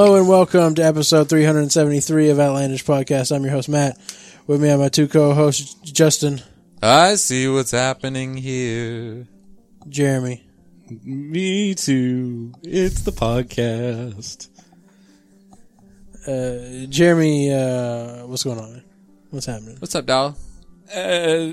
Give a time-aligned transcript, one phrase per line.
[0.00, 3.36] Hello and welcome to episode 373 of Outlandish Podcast.
[3.36, 3.98] I'm your host, Matt.
[4.46, 6.40] With me are my two co-hosts, Justin,
[6.82, 9.28] I see what's happening here.
[9.90, 10.42] Jeremy.
[11.04, 12.54] Me too.
[12.62, 14.48] It's the podcast.
[16.26, 18.82] Uh, Jeremy, uh, what's going on?
[19.28, 19.76] What's happening?
[19.80, 20.34] What's up, doll?
[20.96, 21.52] Uh,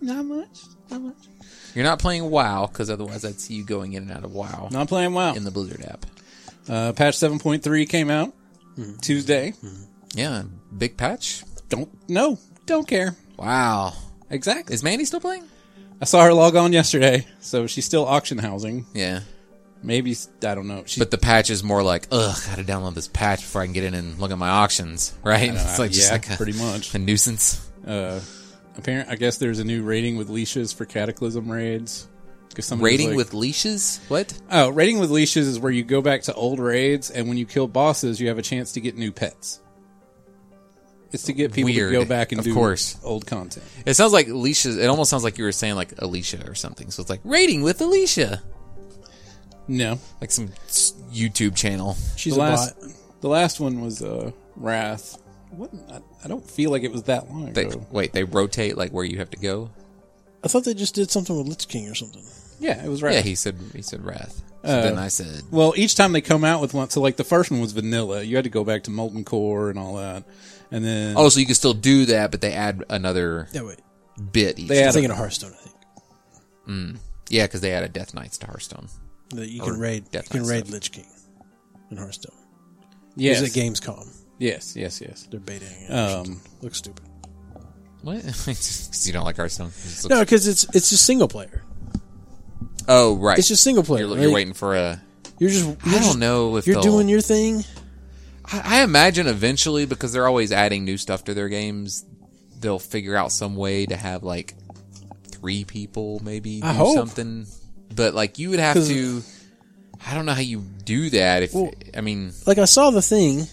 [0.00, 0.58] not much.
[0.90, 1.28] Not much.
[1.74, 4.68] You're not playing WoW because otherwise I'd see you going in and out of WoW
[4.70, 5.34] Not playing WoW.
[5.34, 6.06] in the Blizzard app.
[6.68, 8.32] Uh, patch 7.3 came out
[9.02, 9.54] Tuesday.
[10.14, 10.44] Yeah,
[10.76, 11.42] big patch.
[11.68, 13.16] Don't no, don't care.
[13.36, 13.92] Wow.
[14.30, 14.74] Exactly.
[14.74, 15.44] Is Mandy still playing?
[16.00, 18.86] I saw her log on yesterday, so she's still auction housing.
[18.94, 19.20] Yeah,
[19.84, 20.82] Maybe I don't know.
[20.86, 23.74] She, but the patch is more like, ugh, gotta download this patch before I can
[23.74, 25.50] get in and look at my auctions, right?
[25.52, 26.94] It's like just yeah, like a, pretty much.
[26.94, 27.68] a nuisance.
[27.86, 28.20] Uh,
[28.76, 29.08] apparent.
[29.08, 32.08] I guess there's a new rating with leashes for Cataclysm raids.
[32.54, 33.98] 'Cause somebody was Rating like- with leashes?
[34.06, 34.32] What?
[34.48, 37.46] Oh, raiding with leashes is where you go back to old raids, and when you
[37.46, 39.58] kill bosses, you have a chance to get new pets.
[41.10, 41.92] It's to get people Weird.
[41.92, 42.96] to go back and Of do course.
[43.02, 43.64] old content.
[43.86, 44.76] It sounds like leashes.
[44.76, 46.90] It almost sounds like you were saying like Alicia or something.
[46.92, 48.42] So it's like rating with Alicia,
[49.66, 50.50] No, like some
[51.12, 51.96] YouTube channel.
[52.16, 52.90] She's the a last bot.
[53.20, 55.18] the last one was uh, Wrath.
[55.56, 55.70] What?
[55.90, 57.86] I, I don't feel like it was that long They, ago.
[57.90, 59.70] wait, they rotate like where you have to go.
[60.42, 62.22] I thought they just did something with Lich King or something.
[62.60, 63.14] Yeah, it was Wrath.
[63.14, 64.42] Yeah, he said he said Wrath.
[64.64, 67.16] So Uh, then I said, well, each time they come out with one, so like
[67.16, 68.22] the first one was vanilla.
[68.22, 70.24] You had to go back to Molten Core and all that,
[70.70, 73.80] and then oh, so you can still do that, but they add another Yeah, wait.
[74.32, 74.68] bit each.
[74.68, 76.96] They I'm add- thinking of Hearthstone, I think.
[77.28, 78.88] yeah, because they added Death Knights to Hearthstone.
[79.30, 80.72] That you Or can raid, you Death can Knight raid stuff.
[80.74, 81.06] Lich King
[81.90, 82.36] in Hearthstone.
[83.16, 84.08] yes, Is it Gamescom?
[84.38, 85.26] Yes, yes, yes.
[85.30, 85.90] They're baiting it.
[85.90, 86.40] Um.
[86.62, 87.04] Looks stupid.
[88.02, 88.22] What?
[88.44, 89.68] 'Cause you don't like Hearthstone?
[89.70, 91.62] Just No, because it's it's just single player.
[92.86, 93.38] Oh, right.
[93.38, 94.06] It's just single player.
[94.06, 95.00] you're, you're Like, waiting for a.
[95.38, 95.64] You're just.
[95.64, 97.64] You're I don't know if You're doing your thing.
[98.44, 102.04] I, I imagine eventually because they're always adding new stuff to their games,
[102.60, 104.54] they'll figure out some way to have like
[105.28, 106.94] three people maybe do I hope.
[106.96, 107.46] something.
[107.96, 109.22] But like you would have to.
[110.06, 111.42] I don't know how you do that.
[111.44, 113.46] If Well- I mean, like I saw the thing.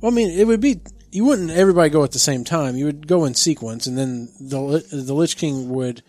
[0.00, 2.76] Well, I mean, it would be you wouldn't everybody go at the same time.
[2.76, 6.02] You would go in sequence, and then the the Lich King would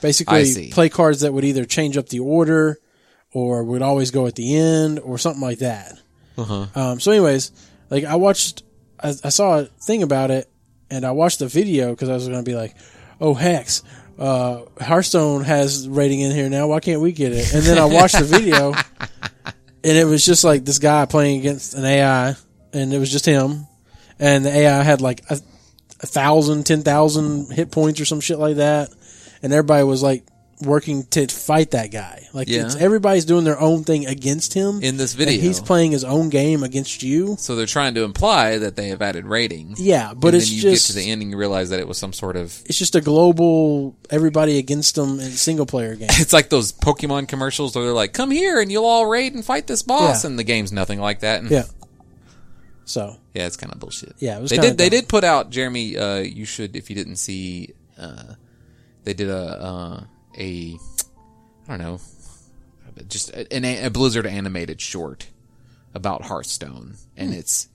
[0.00, 2.78] basically play cards that would either change up the order,
[3.32, 5.98] or would always go at the end, or something like that.
[6.36, 6.66] uh-huh.
[6.74, 7.52] Um, so, anyways,
[7.90, 8.62] like I watched,
[9.00, 10.50] I, I saw a thing about it,
[10.90, 12.76] and I watched the video because I was going to be like,
[13.20, 13.82] "Oh, Hex,
[14.18, 16.68] uh, Hearthstone has rating in here now.
[16.68, 18.74] Why can't we get it?" And then I watched the video,
[19.44, 22.36] and it was just like this guy playing against an AI,
[22.72, 23.66] and it was just him,
[24.18, 25.38] and the AI had like a,
[26.00, 28.90] a thousand, ten thousand hit points or some shit like that,
[29.42, 30.24] and everybody was like
[30.60, 32.24] working to fight that guy.
[32.32, 32.66] Like Yeah.
[32.66, 36.04] it's, everybody's doing their own thing against him in this and video, he's playing his
[36.04, 37.34] own game against you.
[37.36, 39.74] so they're trying to imply that they have added rating.
[39.76, 41.80] Yeah, but and it's then you just get to the end and you realize that
[41.80, 42.62] it was some sort of.
[42.66, 46.08] it's just a global everybody against them in single player game.
[46.20, 49.44] It's like those Pokemon commercials where they're like, "Come here and you'll all raid and
[49.44, 50.30] fight this boss," Yeah.
[50.30, 51.40] and the game's nothing like that.
[51.40, 51.64] And Yeah.
[52.84, 54.14] So Yeah, it's kind of bullshit.
[54.18, 54.76] Yeah, it was they did.
[54.78, 55.96] They did put out Jeremy.
[55.96, 58.34] Uh, you should, if you didn't see, uh,
[59.04, 60.04] they did a uh,
[60.38, 60.76] a
[61.68, 62.00] I don't know,
[63.08, 65.28] just a, a Blizzard animated short
[65.94, 67.38] about Hearthstone, and Hmm.
[67.38, 67.68] it's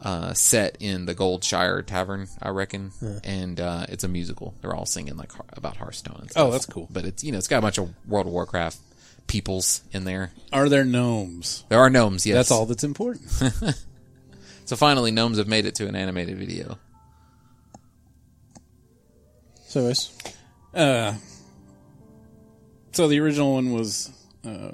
[0.00, 2.90] uh, set in the Goldshire Tavern, I reckon,
[3.24, 4.52] and uh, it's a musical.
[4.60, 6.16] They're all singing like about Hearthstone.
[6.22, 6.48] And stuff.
[6.48, 6.88] Oh, that's cool.
[6.90, 8.78] But it's you know it's got a bunch of World of Warcraft
[9.28, 10.32] peoples in there.
[10.52, 11.64] Are there gnomes?
[11.68, 12.26] There are gnomes.
[12.26, 13.30] Yes, That's all that's important.
[14.64, 16.78] So finally, gnomes have made it to an animated video.
[19.66, 20.10] so anyways,
[20.74, 21.14] Uh,
[22.92, 24.10] so the original one was
[24.46, 24.72] uh,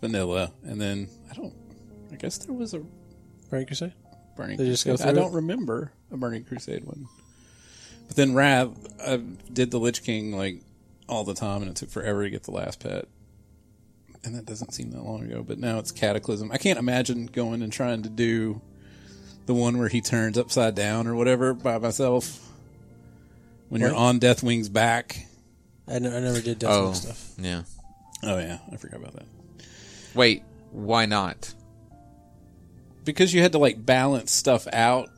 [0.00, 1.54] vanilla, and then I don't.
[2.12, 2.82] I guess there was a
[3.50, 3.94] Burning Crusade.
[4.36, 5.08] Burning They just go Crusade.
[5.08, 5.36] I don't it?
[5.36, 7.06] remember a Burning Crusade one.
[8.06, 8.70] But then Wrath,
[9.00, 9.16] I
[9.52, 10.60] did the Lich King like
[11.08, 13.06] all the time, and it took forever to get the last pet.
[14.24, 15.42] And that doesn't seem that long ago.
[15.42, 16.50] But now it's Cataclysm.
[16.52, 18.60] I can't imagine going and trying to do
[19.46, 22.38] the one where he turns upside down or whatever by myself.
[23.68, 23.98] When you're What?
[23.98, 25.26] on Deathwing's back.
[25.88, 27.32] I, never did Deathwing Oh, stuff.
[27.38, 27.62] yeah.
[28.22, 29.26] Oh yeah, I forgot about that.
[30.14, 31.52] Wait, why not?
[33.04, 35.08] because you had to like balance stuff out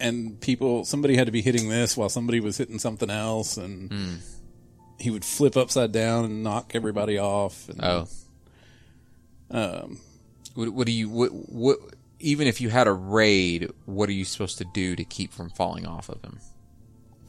[0.00, 3.92] and people somebody had to be hitting this while somebody was hitting something else and
[3.92, 4.14] Hmm.
[5.00, 8.08] He would flip upside down and knock everybody off and, Oh,
[9.50, 10.00] um,
[10.54, 11.78] what, what do you what, what?
[12.20, 15.48] Even if you had a raid, what are you supposed to do to keep from
[15.50, 16.38] falling off of him?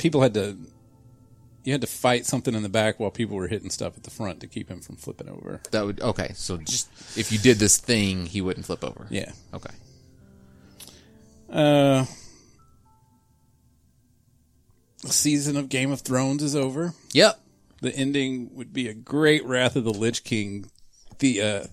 [0.01, 0.57] people had to
[1.63, 4.09] you had to fight something in the back while people were hitting stuff at the
[4.09, 5.62] front to keep him from flipping over.
[5.69, 6.31] That would okay.
[6.33, 9.06] So just if you did this thing, he wouldn't flip over.
[9.12, 9.31] Yeah.
[9.53, 9.74] Okay.
[11.51, 12.06] Uh,
[15.03, 16.94] the season of Game of Thrones is over.
[17.13, 17.39] Yep.
[17.81, 20.69] The ending would be a great Wrath of the Lich King,
[21.19, 21.63] the uh,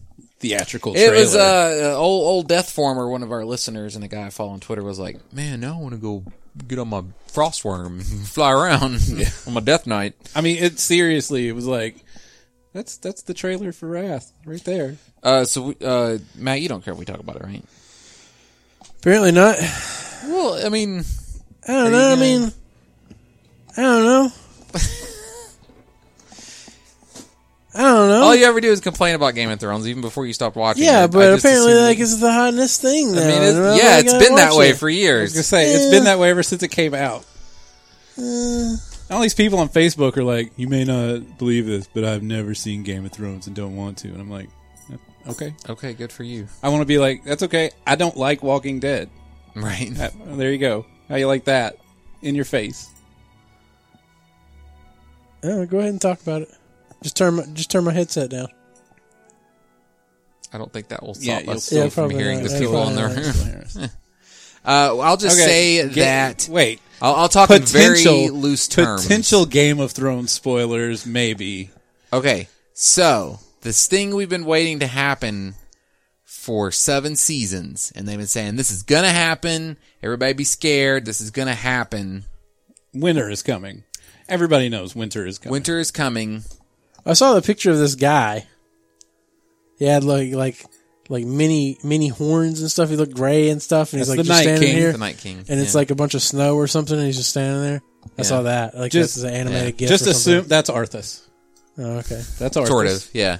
[0.40, 0.94] theatrical.
[0.94, 1.14] It trailer.
[1.16, 4.31] was uh, uh, old old Death Former, one of our listeners, and a guy I
[4.31, 6.25] follow on Twitter was like, "Man, now I want to go
[6.66, 7.02] get on my
[7.32, 9.00] frostwyrm and fly around
[9.46, 11.46] on my Death Knight." I mean, it seriously.
[11.46, 11.96] It was like
[12.72, 14.96] that's that's the trailer for Wrath right there.
[15.22, 17.64] Uh, so we- uh, Matt, you don't care if we talk about it, right?
[19.00, 19.56] Apparently not.
[20.25, 21.05] Well, I mean,
[21.66, 22.12] I don't know.
[22.12, 22.52] I mean,
[23.76, 24.28] I don't know.
[27.79, 28.23] I don't know.
[28.25, 30.83] all you ever do is complain about Game of Thrones, even before you stopped watching.
[30.83, 31.05] yeah, it.
[31.05, 33.23] I but just apparently, assumed like, it's the hottest thing now.
[33.23, 35.33] I mean, it's, yeah, it's been that way for I was years.
[35.33, 37.25] gonna say it's been that way ever since it came out.
[38.19, 38.77] Uh.
[39.11, 42.53] All these people on Facebook are like, "You may not believe this, but I've never
[42.55, 44.49] seen Game of Thrones and don't want to." And I'm like,
[45.29, 46.49] "Okay." Okay, good for you.
[46.65, 49.09] I want to be like, "That's okay." I don't like Walking Dead.
[49.55, 49.95] Right.
[49.95, 50.85] That- there you go.
[51.09, 51.77] How you like that?
[52.23, 52.91] In your face.
[55.45, 56.49] Oh, go ahead and talk about it.
[57.03, 58.49] Just turn my, just turn my headset down.
[60.53, 62.50] I don't think that will stop Yeah, us still- still from hearing not.
[62.50, 63.91] the people on probably there.
[64.65, 69.03] Uh, I'll just say get- that Wait, I'll, I'll talk in very potential loose terms.
[69.05, 71.71] Potential Game of Thrones spoilers, maybe.
[72.12, 75.55] Okay, so this thing we've been waiting to happen
[76.25, 79.79] for seven seasons, and they've been saying this is gonna happen.
[80.03, 81.06] Everybody be scared.
[81.06, 82.25] This is gonna happen.
[82.93, 83.85] Winter is coming.
[84.29, 85.53] Everybody knows winter is coming.
[85.53, 86.43] Winter is coming.
[87.08, 88.46] I saw the picture of this guy.
[89.78, 90.64] He had like like
[91.08, 92.90] like mini mini horns and stuff.
[92.90, 94.76] He looked gray and stuff, and he's like the just Night standing King.
[94.76, 95.78] here, The Night King, and it's Yeah.
[95.81, 97.82] like a bunch of snow or something, and he's just standing there.
[98.05, 98.22] I Yeah.
[98.25, 98.76] saw that.
[98.76, 99.87] Like Just- this is an animated yeah.
[99.87, 99.90] gift.
[99.90, 100.49] Just or assume something.
[100.49, 101.20] that's Arthas.
[101.78, 102.22] Oh, okay.
[102.38, 102.66] That's Arthas.
[102.66, 103.08] sort of.
[103.12, 103.38] Yeah,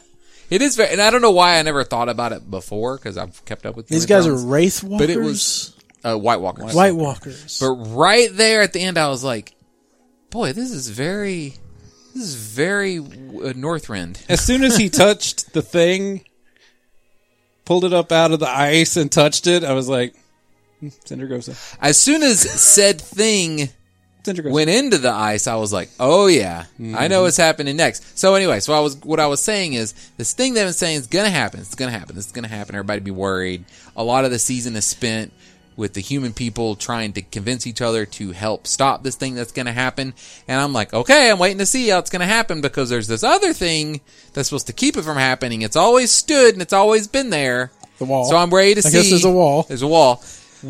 [0.51, 0.91] it is very.
[0.93, 3.77] And I don't know why I never thought about it before because I've kept up
[3.77, 4.45] with These Game of guys are Thrones.
[4.45, 5.07] wraith walkers.
[5.07, 5.73] But it was-
[6.05, 6.73] uh, White Walkers.
[6.75, 7.59] White walkers.
[7.61, 9.53] But right there at the end, I was like,
[10.31, 11.55] "Boy, this is very,
[12.19, 16.25] this is very uh, Northrend." As soon as he touched the thing,
[17.65, 20.15] pulled it up out of the ice and touched it, I was like,
[20.81, 21.77] hmm, Sindragosa.
[21.81, 23.69] As soon as said thing
[24.25, 24.51] Sindragosa.
[24.51, 28.35] went into the ice, I was like, "Oh yeah, I know what's happening next." So
[28.35, 31.07] anyway, so I was what I was saying is this thing they've been saying is
[31.07, 31.61] gonna happen.
[31.61, 32.17] It's gonna happen.
[32.17, 32.75] It's gonna happen.
[32.75, 33.65] Everybody be worried.
[33.97, 35.33] A lot of the season is spent
[35.79, 39.53] with the human people trying to convince each other to help stop this thing that's
[39.53, 40.13] gonna happen.
[40.49, 43.23] And I'm like, okay, I'm waiting to see how it's gonna happen because there's this
[43.23, 44.01] other thing
[44.35, 45.63] that's supposed to keep it from happening.
[45.63, 47.71] It's always stood and it's always been there.
[47.99, 48.25] The wall.
[48.25, 48.89] So I'm ready to see.
[48.89, 48.99] I see.
[48.99, 49.63] guess there's a wall.
[49.63, 50.23] There's a wall.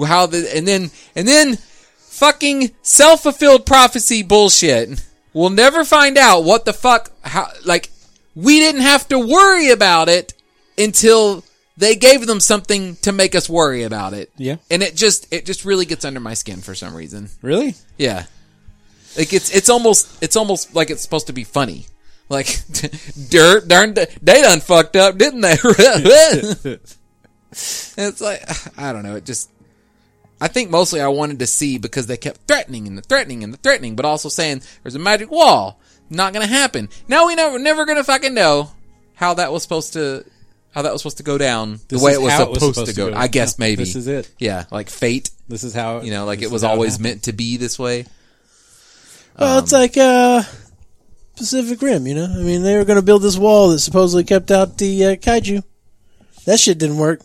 [0.06, 1.56] How the and then and then
[1.96, 5.02] fucking self fulfilled prophecy bullshit.
[5.32, 7.90] We'll never find out what the fuck how like
[8.34, 10.34] we didn't have to worry about it
[10.76, 11.44] until
[11.78, 14.32] they gave them something to make us worry about it.
[14.36, 14.56] Yeah.
[14.70, 17.30] And it just it just really gets under my skin for some reason.
[17.40, 17.76] Really?
[17.96, 18.24] Yeah.
[19.16, 21.86] Like it's it's almost it's almost like it's supposed to be funny.
[22.28, 22.60] Like
[23.30, 25.56] dirt darn they done fucked up, didn't they?
[27.52, 28.42] it's like
[28.76, 29.48] I don't know, it just
[30.40, 33.52] I think mostly I wanted to see because they kept threatening and the threatening and
[33.52, 35.80] the threatening, but also saying there's a magic wall.
[36.10, 36.88] Not gonna happen.
[37.06, 38.72] Now we never never gonna fucking know
[39.14, 40.24] how that was supposed to
[40.72, 42.86] how that was supposed to go down the This way is it was, how supposed,
[42.86, 43.12] to go.
[43.14, 43.84] I guess Yeah, maybe.
[43.84, 44.30] This is it.
[44.38, 45.30] Yeah, like fate.
[45.48, 47.04] This is how You know, like this it is was how always happened.
[47.04, 48.06] meant to be this way.
[49.38, 50.42] Well, it's like uh,
[51.36, 52.06] Pacific Rim.
[52.06, 54.78] You know, I mean, they were going to build this wall that supposedly kept out
[54.78, 55.62] the uh, kaiju.
[56.44, 57.20] That shit didn't work.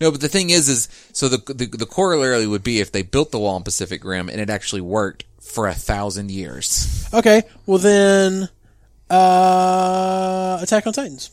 [0.00, 3.02] No, but the thing is, is so the, the the corollary would be if they
[3.02, 7.08] built the wall in Pacific Rim and it actually worked for a thousand years.
[7.12, 8.48] Okay, well then,
[9.10, 11.30] uh, Attack on Titans.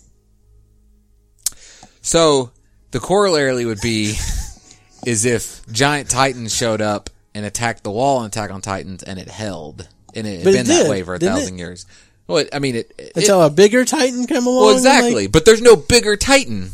[2.06, 2.52] So
[2.92, 4.14] the corollary would be
[5.08, 9.18] is if giant titans showed up and attacked the wall and Attack on Titans and
[9.20, 11.88] it held and it had But it been that way for a thousand years.
[12.28, 12.94] Well, it- I mean, it.
[12.98, 14.66] it Until a bigger Titan came along.
[14.66, 16.70] well, and, like- exactly, but there's no bigger titan.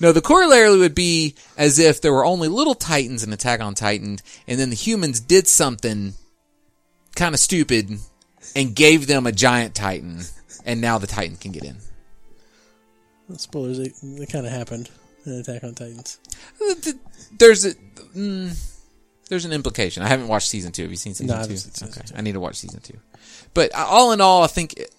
[0.00, 3.74] No, the corollary would be as if there were only little titans in Attack on
[3.74, 6.14] Titan, and then the humans did something
[7.14, 7.88] kind of stupid
[8.56, 10.22] and gave them a giant titan,
[10.66, 11.76] and now the titan can get in.
[13.38, 13.78] Spoilers.
[13.78, 14.90] They, they kind of happened
[15.26, 16.18] in Attack on Titans.
[17.38, 17.74] There's a
[18.16, 18.58] mm,
[19.28, 20.02] there's an implication.
[20.02, 20.82] I haven't watched season two.
[20.82, 21.56] Have you seen season No, two?
[21.56, 22.14] seen season okay, two.
[22.16, 22.98] I need to watch season two.
[23.54, 24.94] But uh, all in all, I think it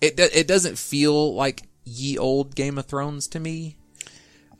[0.00, 3.76] it, it doesn't feel like ye old Game of Thrones to me.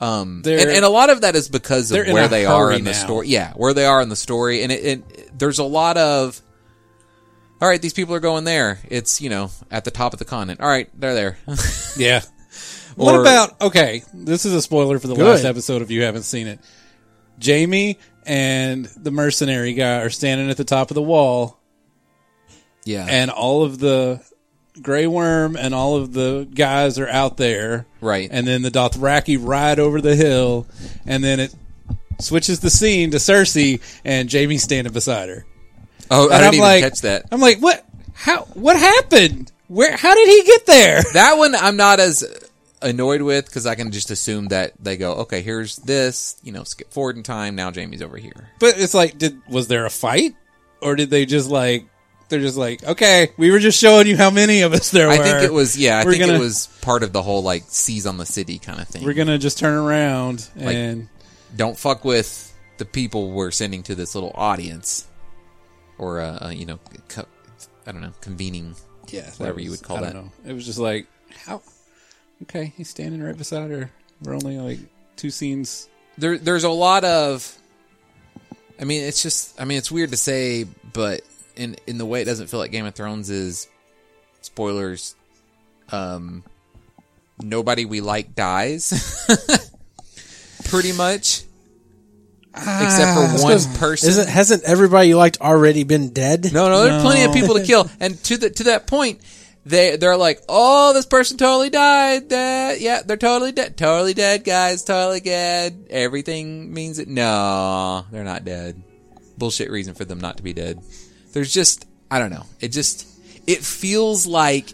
[0.01, 2.91] Um, and, and a lot of that is because of where they are in the
[2.91, 2.97] now.
[2.97, 3.29] story.
[3.29, 6.41] Yeah, where they are in the story, and it, it there's a lot of
[7.61, 8.81] all right, these people are going there.
[8.91, 10.61] It's you know at the top of the continent.
[10.61, 11.39] All right, they're there.
[11.97, 12.23] Yeah.
[12.97, 14.03] What about okay?
[14.13, 15.27] This is a spoiler for the Good.
[15.27, 16.61] last episode if you haven't seen it.
[17.45, 21.59] Jaime and the mercenary guy are standing at the top of the wall,
[22.85, 24.23] yeah, and all of the
[24.81, 28.29] Grey Worm and all of the guys are out there, right.
[28.31, 30.67] and then the Dothraki ride over the hill,
[31.07, 31.55] and then it
[32.21, 35.45] switches the scene to Cersei and Jaime standing beside her.
[36.11, 37.27] oh, I didn't I'm even like, catch that.
[37.33, 37.85] I'm like, what?
[38.15, 38.43] How?
[38.55, 39.51] What happened?
[39.67, 39.97] Where?
[39.97, 41.03] How did he get there?
[41.15, 42.23] That one I'm not as
[42.85, 46.63] annoyed with because I can just assume that they go, okay, here's this, you know,
[46.65, 47.57] skip forward in time.
[47.57, 48.51] Now Jaime's over here.
[48.61, 50.35] But it's like, did was there a fight,
[50.81, 51.87] or did they just like?
[52.31, 55.13] They're just like, okay, we were just showing you how many of us there were.
[55.13, 57.43] I think it was, yeah, I We're think gonna- it was part of the whole
[57.43, 59.05] like seize on the city kind of thing.
[59.05, 61.09] We're gonna just turn around Like- and
[61.55, 65.07] Don't fuck with the people we're sending to this little audience,
[65.99, 67.27] or uh, uh, you know, co-
[67.87, 68.75] I don't know, convening.
[69.11, 70.15] yeah, whatever you would call I don't that.
[70.47, 70.51] know.
[70.51, 71.07] It was just like,
[71.47, 71.61] how?
[72.43, 73.91] Okay, he's standing right beside her.
[74.23, 74.79] We're only like
[75.17, 75.89] two scenes.
[76.19, 77.57] There, there's a lot of.
[78.81, 79.61] I mean, it's just.
[79.61, 81.23] I mean, it's weird to say, but
[81.57, 83.69] in in the way it doesn't feel like Game of Thrones is.
[84.41, 85.17] Spoilers.
[85.91, 86.45] Um,
[87.41, 89.27] nobody we like dies.
[90.65, 91.43] Pretty much,
[92.55, 94.09] except for one person.
[94.09, 96.53] Isn't hasn't everybody you liked already been dead?
[96.53, 99.21] No, no, there are plenty of people to kill, and to the to that point,
[99.67, 102.29] they they're like, oh, this person totally died.
[102.31, 105.87] That yeah, they're totally dead, totally dead, guys, totally dead.
[105.91, 107.09] Everything means it.
[107.09, 108.83] No, they're not dead.
[109.39, 110.81] Bullshit reason for them not to be dead.
[111.33, 112.45] There's just I don't know.
[112.61, 113.07] It just
[113.47, 114.73] it feels like,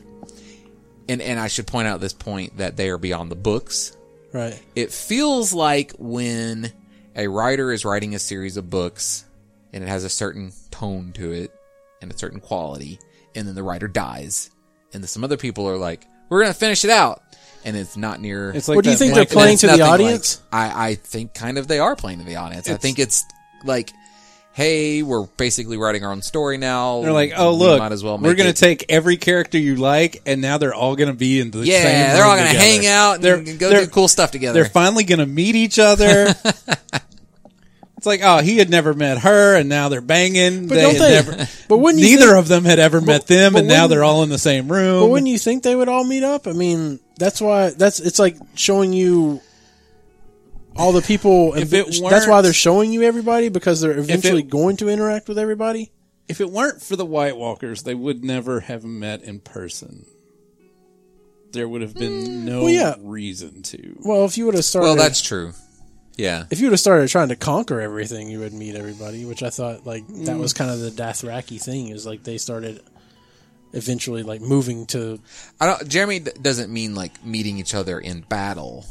[1.08, 3.96] and and I should point out this point that they are beyond the books
[4.32, 4.60] Right.
[4.76, 6.70] it feels like when
[7.16, 9.24] a writer is writing a series of books
[9.72, 11.52] and it has a certain tone to it
[12.00, 13.00] and a certain quality
[13.34, 14.50] and then the writer dies
[14.92, 17.22] and then some other people are like we're gonna finish it out
[17.64, 19.76] and it's not near It's like What do you think blank- they're playing to the
[19.76, 20.42] nothing like- audience?
[20.52, 23.24] I, I think kind of they are playing to the audience i think it's
[23.64, 23.92] like
[24.52, 28.02] hey we're basically writing our own story now They're like, oh We look, might as
[28.02, 31.38] well we're gonna it- take every character you like, and now they're all gonna be
[31.40, 31.66] in the same.
[31.66, 32.64] yeah they're all gonna together.
[32.66, 35.78] hang out and They're- go they're- do cool stuff together They're finally gonna meet each
[35.78, 36.34] other.
[38.00, 40.68] it's like, oh, he had never met her, and now they're banging.
[40.68, 41.10] But They don't they?
[41.10, 44.02] never- but wouldn't neither think, of them had ever met them, but and now they're
[44.02, 45.02] all in the same room.
[45.02, 46.46] But wouldn't you think they would all meet up?
[46.46, 49.42] I mean, that's why that's it's like showing you
[50.74, 51.52] all the people.
[51.52, 55.28] If it that's why they're showing you everybody because they're eventually it- going to interact
[55.28, 55.92] with everybody.
[56.26, 60.06] if it weren't for the White Walkers, they would never have met in person.
[61.52, 62.94] There would have been mm, no well, yeah.
[62.98, 63.98] reason to.
[64.02, 65.52] Well, if you would have started, well that's true
[66.20, 69.24] yeah if you would have started trying to conquer everything, you would meet everybody.
[69.24, 70.58] Which I thought like that was mm.
[70.58, 71.88] kind of the Dothraki thing.
[71.88, 72.82] Is like they started
[73.72, 75.20] eventually like moving to
[75.60, 75.88] I don't.
[75.88, 78.84] Jeremy d- doesn't mean like meeting each other in battle,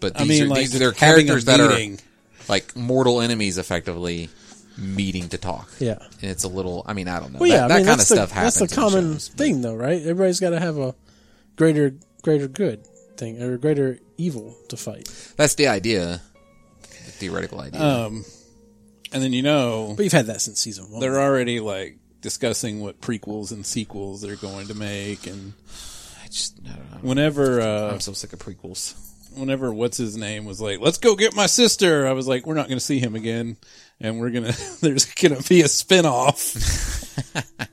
[0.00, 2.00] but these I mean, are like these they're having a characters that are meeting.
[2.48, 4.30] like mortal enemies, effectively
[4.78, 5.68] meeting to talk.
[5.78, 5.98] yeah.
[6.22, 6.82] and it's a little.
[6.86, 7.40] I mean, I don't know.
[7.40, 8.58] Well, that yeah, I that mean kind of that's the, stuff happens.
[8.58, 10.00] That's the in common shows, but- thing, though, right?
[10.00, 10.94] Everybody's got to have a
[11.56, 12.86] greater, greater good
[13.16, 15.08] thing or greater evil to fight.
[15.36, 16.22] That's the idea,
[17.06, 17.80] the theoretical idea.
[17.82, 18.24] Um,
[19.12, 21.00] and then you know But you've had that since season one.
[21.00, 25.52] they're already like discussing what prequels and sequels they're going to make, and
[26.22, 26.98] I just, I don't know.
[27.08, 28.94] whenever uh, I'm so sick of prequels.
[29.36, 32.54] whenever what's his name was like, "Let's go get my sister," I was like, "We're
[32.54, 33.56] not going to see him again,
[34.00, 34.52] and we're gonna
[34.82, 36.96] there's going to be a spinoff."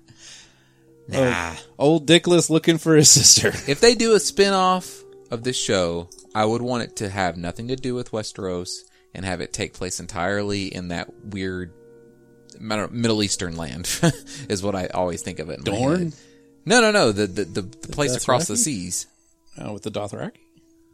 [1.08, 1.54] Nah.
[1.78, 3.50] Old Dickless looking for his sister.
[3.72, 7.68] If they do a spin-off of this show, I would want it to have nothing
[7.68, 8.80] to do with Westeros
[9.16, 11.72] and have it take place entirely in that weird
[12.56, 13.86] I don't know, Middle Eastern land
[14.50, 15.60] is what I always think of it.
[15.68, 16.00] In my Dorne?
[16.04, 16.14] head.
[16.66, 17.12] No, no, no.
[17.12, 18.22] The the, the, the place Dothraki?
[18.24, 19.08] across the seas.
[19.58, 20.38] Oh, with the Dothraki.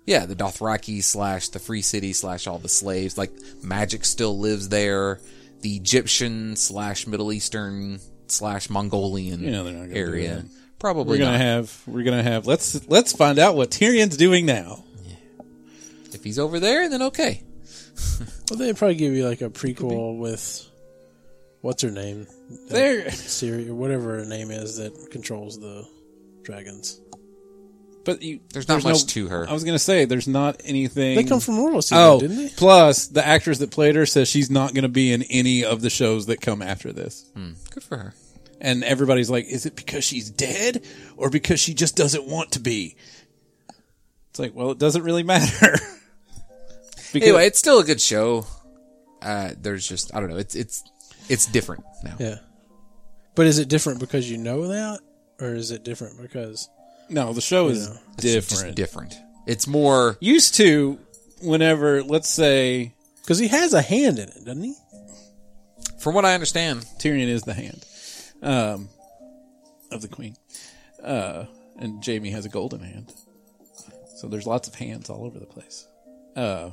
[0.05, 3.17] Yeah, the Dothraki slash the Free City slash all the slaves.
[3.17, 5.19] Like magic still lives there.
[5.61, 10.45] The Egyptian slash Middle Eastern slash Mongolian You know they're not gonna area.
[10.79, 11.41] Probably We're gonna not.
[11.45, 14.83] have we're gonna have let's let's find out what Tyrion's doing now.
[16.11, 17.43] if he's over there, then okay.
[18.49, 20.67] Well, they'd probably give you like a prequel with
[21.61, 22.27] what's her name,
[22.69, 25.87] There, Siri or whatever her name is that controls the
[26.43, 26.99] dragons.
[28.03, 29.47] but you, There's not much no- to her.
[29.47, 31.15] I was gonna say there's not anything.
[31.15, 32.49] They come from royalty, Oh, didn't they?
[32.49, 35.81] plus the actress that played her says she's not going to be in any of
[35.81, 37.25] the shows that come after this.
[37.35, 37.51] Hmm.
[37.69, 38.13] Good for her.
[38.59, 40.83] And everybody's like, is it because she's dead
[41.17, 42.95] or because she just doesn't want to be?
[44.29, 45.77] It's like, well, it doesn't really matter.
[47.13, 48.45] because Anyway, it's still a good show.
[49.21, 50.37] Uh, there's just I don't know.
[50.37, 50.83] It's it's
[51.29, 52.15] it's different now.
[52.19, 52.35] Yeah.
[53.35, 54.99] But is it different because you know that,
[55.39, 56.69] or is it different because
[57.09, 58.63] No, the show is know, It's different.
[58.63, 59.13] just different.
[59.47, 60.17] It's more.
[60.19, 60.99] Used to,
[61.41, 64.73] whenever let's say because he has a hand in it, doesn't he?
[65.99, 67.85] From what I understand, Tyrion is the hand
[68.41, 68.89] um,
[69.91, 70.35] of the queen,
[71.03, 71.45] uh,
[71.77, 73.13] and Jaime has a golden hand.
[74.17, 75.87] So there's lots of hands all over the place.
[76.35, 76.71] Uh,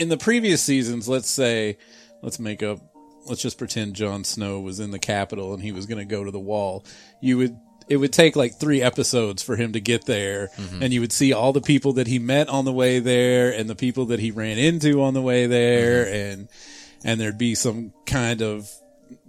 [0.00, 1.76] in the previous seasons, let's say,
[2.22, 2.80] let's make up,
[3.26, 6.24] let's just pretend Jon Snow was in the capital and he was going to go
[6.24, 6.86] to the wall.
[7.20, 10.82] You would, it would take like three episodes for him to get there, mm-hmm.
[10.82, 13.68] and you would see all the people that he met on the way there, and
[13.68, 16.14] the people that he ran into on the way there, mm-hmm.
[16.14, 16.48] and
[17.04, 18.70] and there'd be some kind of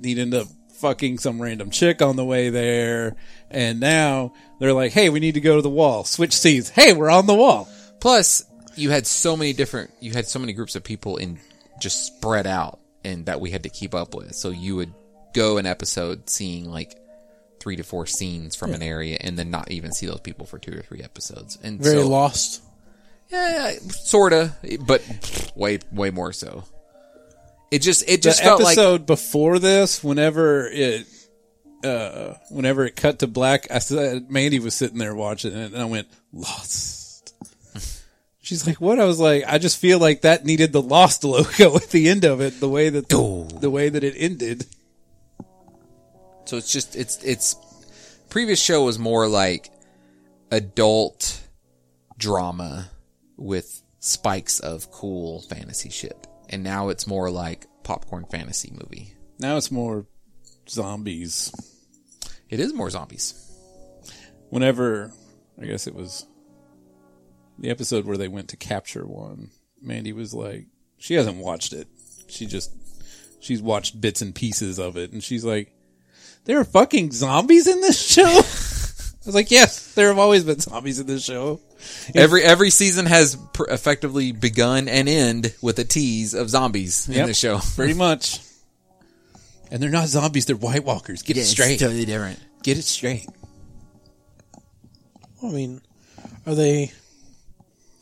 [0.01, 3.15] he'd end up fucking some random chick on the way there,
[3.49, 6.03] and now they're like, hey, we need to go to the wall.
[6.03, 6.69] Switch scenes.
[6.69, 7.67] Hey, we're on the wall.
[7.99, 9.91] plus you had so many different.
[9.99, 11.39] You had so many groups of people in
[11.79, 14.35] just spread out, and that we had to keep up with.
[14.35, 14.93] So you would
[15.33, 16.97] go an episode seeing like
[17.59, 20.57] three to four scenes from an area, and then not even see those people for
[20.57, 21.57] two or three episodes.
[21.61, 22.63] And Very so, lost.
[23.29, 24.53] Yeah, sorta,
[24.85, 25.01] but
[25.55, 26.65] way way more so.
[27.69, 31.07] It just it The just felt like episode before this, whenever it.
[31.83, 35.81] Uh, whenever it cut to black, I said Mandy was sitting there watching it, and
[35.81, 37.00] I went lost.
[38.51, 41.75] She's like, "What?" I was like, "I just feel like that needed the lost logo
[41.77, 44.65] at the end of it, the way that the, the way that it ended."
[46.43, 46.57] so.
[46.57, 47.55] It's just it's it's
[48.29, 49.71] previous show was more like
[50.51, 51.47] adult
[52.17, 52.91] drama
[53.37, 59.13] with spikes of cool fantasy shit, and now it's more like popcorn fantasy movie.
[59.39, 60.07] Now it's more
[60.67, 61.53] zombies.
[62.49, 63.33] It is more zombies.
[64.49, 65.13] whenever
[65.57, 66.25] I guess it was
[67.61, 70.65] the episode where they went to capture one, Mandy was like,
[70.97, 71.87] she hasn't watched it.
[72.27, 72.71] She just
[73.39, 75.71] she's watched bits and pieces of it, and she's like,
[76.45, 78.23] there are fucking zombies in this show.
[79.23, 81.59] I was like, yes, there have always been zombies in this show.
[82.15, 87.15] Every every season has pr- effectively begun and end with a tease of zombies in
[87.15, 87.27] Yep.
[87.27, 87.59] the show.
[87.75, 88.39] Pretty much.
[89.69, 91.21] And they're not zombies; they're White Walkers.
[91.21, 91.79] Get it straight.
[91.79, 92.39] totally different.
[92.63, 93.27] Get it straight.
[95.43, 95.81] I mean,
[96.45, 96.91] are they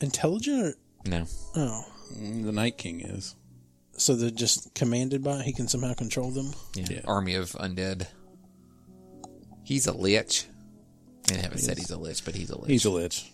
[0.02, 1.26] intelligent or No.
[1.56, 1.86] oh?
[2.18, 3.36] Mm, The Night King is.
[3.94, 5.44] So they're just commanded by?
[5.44, 6.54] He can somehow control them.
[6.76, 6.86] Yeah.
[6.90, 7.02] Yeah.
[7.06, 8.08] Army of undead.
[9.64, 10.46] He's a lich.
[11.28, 12.70] They haven't said he's a lich, but he's a lich.
[12.72, 13.32] He's a lich.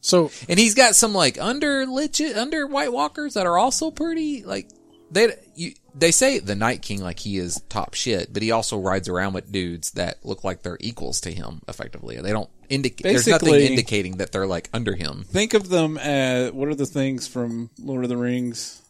[0.00, 4.44] So and he's got some like under lich under White Walkers that are also pretty
[4.44, 4.68] like
[5.10, 8.78] they you they say the Night King like he is top shit, but he also
[8.78, 11.60] rides around with dudes that look like they're equals to him.
[11.68, 13.02] Effectively, they don't indicate.
[13.02, 15.24] There's nothing indicating that they're like under him.
[15.28, 18.80] Think of them as what are the things from Lord of the Rings?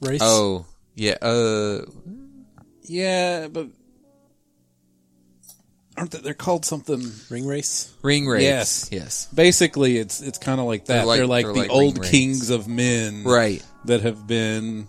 [0.00, 0.20] race.
[0.22, 1.82] Oh yeah, uh,
[2.82, 3.68] Yeah, but
[5.96, 6.18] aren't they?
[6.18, 7.02] They're called something.
[7.30, 7.92] ring race.
[8.02, 8.42] ring race.
[8.42, 8.88] Yes.
[8.92, 11.06] yes, Basically, it's it's kind of like that.
[11.06, 12.10] They're They're like- like, they're the like old wraiths.
[12.10, 13.62] kings of men, right.
[13.86, 14.88] That have been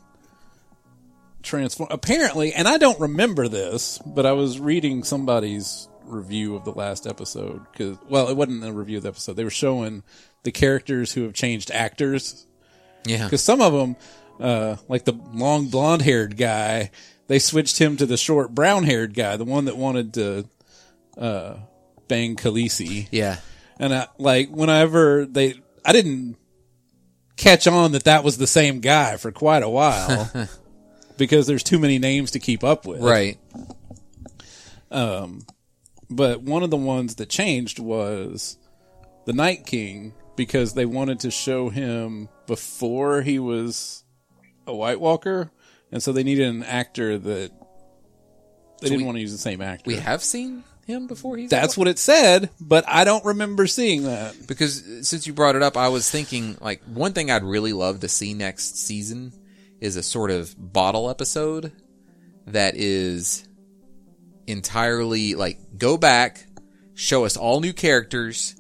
[1.47, 1.91] transformed.
[1.91, 7.07] Apparently, and I don't remember this, but I was reading somebody's review of the last
[7.07, 9.36] episode because, well, it wasn't a review of the episode.
[9.36, 10.03] They were showing
[10.43, 12.45] the characters who have changed actors
[13.05, 13.95] Yeah, because some of them,
[14.39, 16.91] uh, like the long blonde haired guy,
[17.27, 20.45] they switched him to the short brown haired guy, the one that wanted to
[21.17, 21.55] uh,
[22.07, 23.07] bang Khaleesi.
[23.12, 23.39] yeah.
[23.79, 25.55] And I, like whenever they,
[25.86, 26.36] I didn't
[27.36, 30.31] catch on that that was the same guy for quite a while
[31.17, 33.01] because there's too many names to keep up with.
[33.01, 33.38] Right.
[34.91, 35.45] Um,
[36.10, 38.58] But one of the ones that changed was
[39.25, 44.06] the Night King because they wanted to show him before he was
[44.65, 45.51] a White Walker,
[45.91, 47.51] and so they needed an actor that
[48.80, 49.84] they didn't we- want to use the same actor.
[49.88, 51.36] We have seen him before.
[51.36, 54.47] He's That's what it said, but I don't remember seeing that.
[54.47, 57.99] because since you brought it up, I was thinking like one thing I'd really love
[58.01, 59.34] to see next season
[59.79, 61.71] is a sort of bottle episode
[62.47, 63.47] that is
[64.47, 66.45] entirely like go back,
[66.95, 68.55] show us all new characters,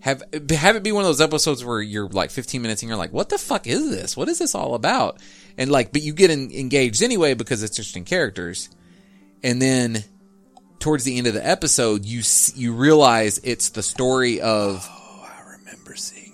[0.00, 2.98] have have it be one of those episodes where you're like 15 minutes and you're
[2.98, 4.16] like, what the fuck is this?
[4.16, 5.20] What is this all about?
[5.58, 8.70] And like, but you get en- engaged anyway because it's interesting characters,
[9.42, 10.04] and then
[10.78, 12.22] towards the end of the episode, you
[12.54, 14.88] you realize it's the story of.
[14.90, 16.29] Oh, I remember seeing.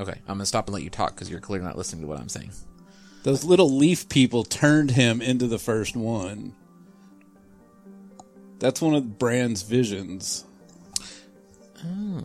[0.00, 2.18] Okay, I'm gonna stop and let you talk because you're clearly not listening to what
[2.18, 2.52] I'm saying.
[3.22, 6.54] Those little leaf people turned him into the first one.
[8.58, 10.46] That's one of Bran's visions.
[11.84, 12.22] Oh.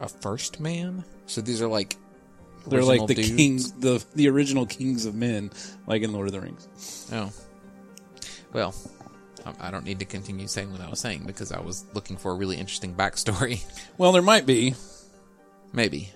[0.00, 1.04] A first man.
[1.26, 1.96] So these are like
[2.66, 3.30] They're like the dudes?
[3.30, 5.52] kings, the the original kings of men,
[5.86, 7.08] like in Lord of the Rings.
[7.12, 7.32] Oh.
[8.52, 8.74] Well,
[9.60, 12.32] I- don't need to continue saying what I was saying because I was looking for
[12.32, 13.64] a really interesting backstory.
[13.98, 14.74] Well, there might be.
[15.72, 16.10] Maybe.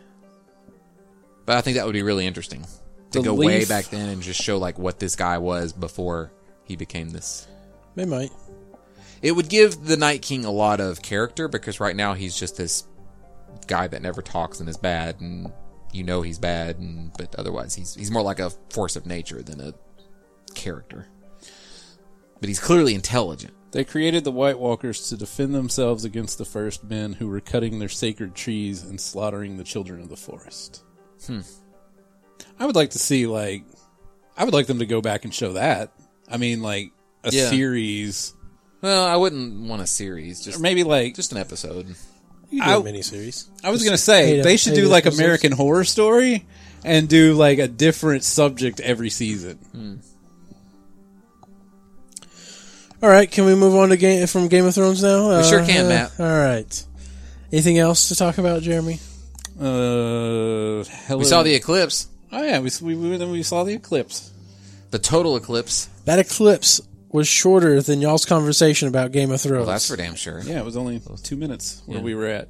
[1.47, 2.65] But I think that would be really interesting
[3.11, 5.73] to The go way leaf- back then and just show like what this guy was
[5.73, 6.33] before
[6.65, 7.47] he became this.
[7.97, 8.31] They might.
[9.21, 12.57] It would give the Night King a lot of character because right now he's just
[12.57, 12.85] this
[13.67, 15.53] guy that never talks and is bad and
[15.93, 19.43] you know he's bad and but otherwise he's he's more like a force of nature
[19.43, 19.75] than a
[20.55, 21.07] character.
[22.43, 23.55] But he's clearly intelligent.
[23.71, 27.79] They created the White Walkers to defend themselves against the first men who were cutting
[27.79, 30.83] their sacred trees and slaughtering the children of the forest.
[31.27, 31.43] Hmm.
[32.59, 33.65] I would like to see like
[34.37, 35.93] I would like them to go back and show that.
[36.29, 36.91] I mean like
[37.23, 37.49] a Yeah.
[37.49, 38.35] series
[38.83, 41.95] Well, I wouldn't want a series, just or maybe like just an episode.
[42.51, 43.47] You do I- a miniseries.
[43.63, 45.21] I was going to say eight- they should do like episodes.
[45.21, 46.45] American Horror Story
[46.85, 50.03] and do like a different subject every season.
[53.03, 55.37] All right, can we move on to game from Game of Thrones now?
[55.39, 56.13] We sure can, Matt.
[56.21, 56.85] All right.
[57.53, 59.01] Anything else to talk about, Jeremy?
[59.59, 61.19] Uh, hello.
[61.19, 64.31] We saw the eclipse, Oh yeah, we we we, we saw the eclipse.
[64.91, 65.89] the total eclipse.
[66.05, 69.67] That eclipse was shorter than y'all's conversation about Game of Thrones.
[69.67, 70.41] Well, that's for damn sure.
[70.43, 72.05] Yeah, it was only two minutes where Yeah.
[72.05, 72.49] we were at.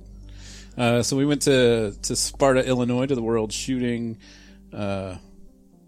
[0.79, 4.19] Uh, so we went to to Sparta, Illinois, to the World Shooting
[4.73, 5.17] uh,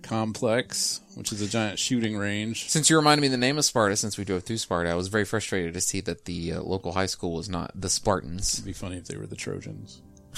[0.05, 2.69] Complex, which is a giant shooting range.
[2.69, 5.09] Since you reminded me the name of Sparta, since we drove through Sparta, I was
[5.09, 8.67] very frustrated to see that the uh, local high school was not the Spartans, It'd
[8.67, 10.03] be funny if they were the Trojans,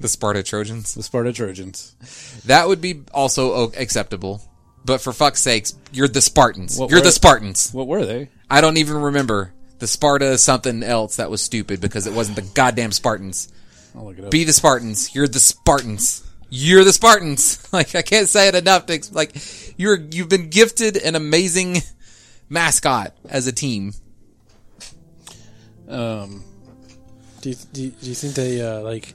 [0.00, 0.94] the Sparta Trojans.
[0.94, 1.94] the Sparta Trojans.
[2.44, 4.42] That would be also acceptable.
[4.84, 6.78] But for fuck's sakes, you're the Spartans.
[6.78, 7.72] What you're the Spartans.
[7.72, 8.28] What were they?
[8.48, 12.42] I don't even remember the Sparta something else that was stupid because it wasn't the
[12.54, 13.52] goddamn Spartans.
[13.96, 14.30] I'll look it up.
[14.30, 15.12] Be the Spartans.
[15.14, 16.22] You're the Spartans.
[16.50, 17.62] You're the Spartans.
[17.72, 18.86] Like I can't say it enough.
[18.86, 19.32] To, like
[19.76, 21.78] you're you've been gifted an amazing
[22.48, 23.92] mascot as a team.
[25.88, 26.44] um,
[27.42, 29.14] Do you, do you, do you think they uh, like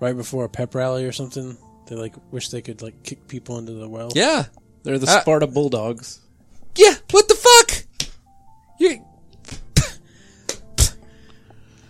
[0.00, 1.56] right before a pep rally or something?
[1.86, 4.10] They like wish they could like kick people into the well.
[4.14, 4.44] Yeah.
[4.82, 6.20] they're the Uh, Sparta Bulldogs.
[6.76, 6.94] Yeah.
[7.10, 7.63] What the fuck?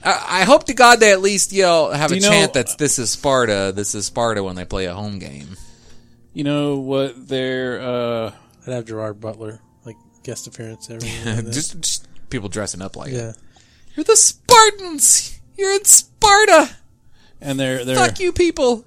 [0.04, 2.52] I, I hope to God they at least yell have Do a you know- chant
[2.54, 5.56] that's "This is Sparta, this is Sparta" when they play a home game.
[6.32, 8.32] You know what their uh,
[8.66, 11.08] I'd have Gerard Butler like guest appearance every.
[11.24, 11.52] now and then.
[11.52, 13.16] just, just people dressing up like it.
[13.16, 13.32] yeah.
[13.96, 15.38] You're the Spartans.
[15.56, 16.70] You're in Sparta.
[17.40, 18.84] and their their Fuck you, people.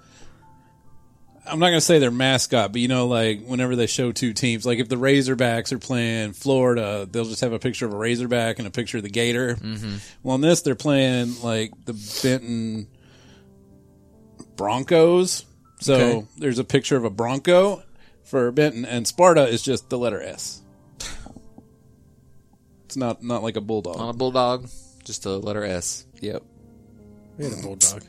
[1.49, 4.65] I'm not gonna say their mascot, but you know, like whenever they show two teams,
[4.65, 8.59] like if the Razorbacks are playing Florida, they'll just have a picture of a Razorback
[8.59, 9.55] and a picture of the Gator.
[9.55, 9.95] Mm-hmm.
[10.23, 12.87] Well, in this, they're playing like the Benton
[14.55, 15.45] Broncos.
[15.79, 16.27] So Okay.
[16.37, 17.83] there's a picture of a Bronco
[18.23, 20.61] for Benton, and Sparta is just the letter S.
[22.85, 23.97] It's not not like a bulldog.
[23.97, 24.69] On a bulldog,
[25.03, 26.05] just a letter S.
[26.21, 26.41] Yep.
[27.37, 28.03] We had a bulldog.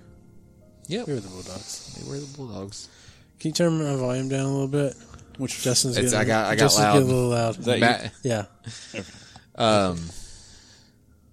[0.87, 1.07] Yep.
[1.07, 1.95] We were the bulldogs.
[2.01, 2.89] They were the bulldogs.
[3.41, 4.95] Can you turn my volume down a little bit?
[5.39, 6.93] Which Justin's It's- getting, I got- I got Justin's loud.
[6.95, 7.59] getting a little loud.
[7.59, 7.81] is that you?
[7.81, 8.45] Matt, yeah,
[9.55, 10.01] um,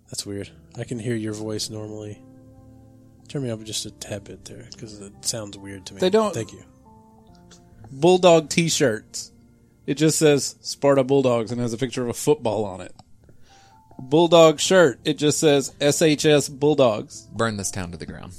[0.10, 0.50] that's weird.
[0.78, 2.22] I can hear your voice normally.
[3.28, 6.00] Turn me up just a tad bit there because it sounds weird to me.
[6.00, 6.64] They don't- Thank you.
[7.92, 9.32] bulldog T-shirts.
[9.88, 12.94] It just says Sparta Bulldogs and has a picture of a football on it.
[14.00, 15.00] Bulldog shirt.
[15.06, 17.28] It just says SHS Bulldogs.
[17.32, 18.34] burn this town to the ground.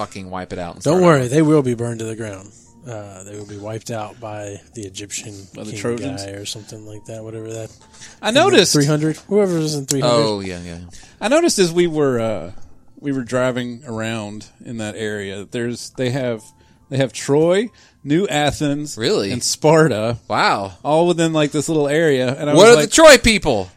[0.00, 0.76] Fucking wipe it out.
[0.76, 1.28] And Don't worry, over.
[1.28, 2.52] they will be burned to the ground.
[2.86, 6.24] Uh, they will be wiped out by the Egyptian By the king Trojans?
[6.24, 7.22] guy or something like that.
[7.22, 7.76] Whatever that.
[8.22, 8.72] I noticed.
[8.72, 9.16] three hundred.
[9.28, 10.14] Whoever was in three hundred.
[10.16, 10.78] Oh yeah, yeah.
[11.20, 12.52] I noticed as we were uh,
[12.98, 15.44] we were driving around in that area.
[15.44, 16.42] There's they have
[16.88, 17.68] they have Troy,
[18.02, 19.30] New Athens, Really?
[19.30, 20.72] and Sparta, Wow.
[20.82, 22.34] all within like this little area.
[22.34, 23.70] And I What was are like, the Troy people?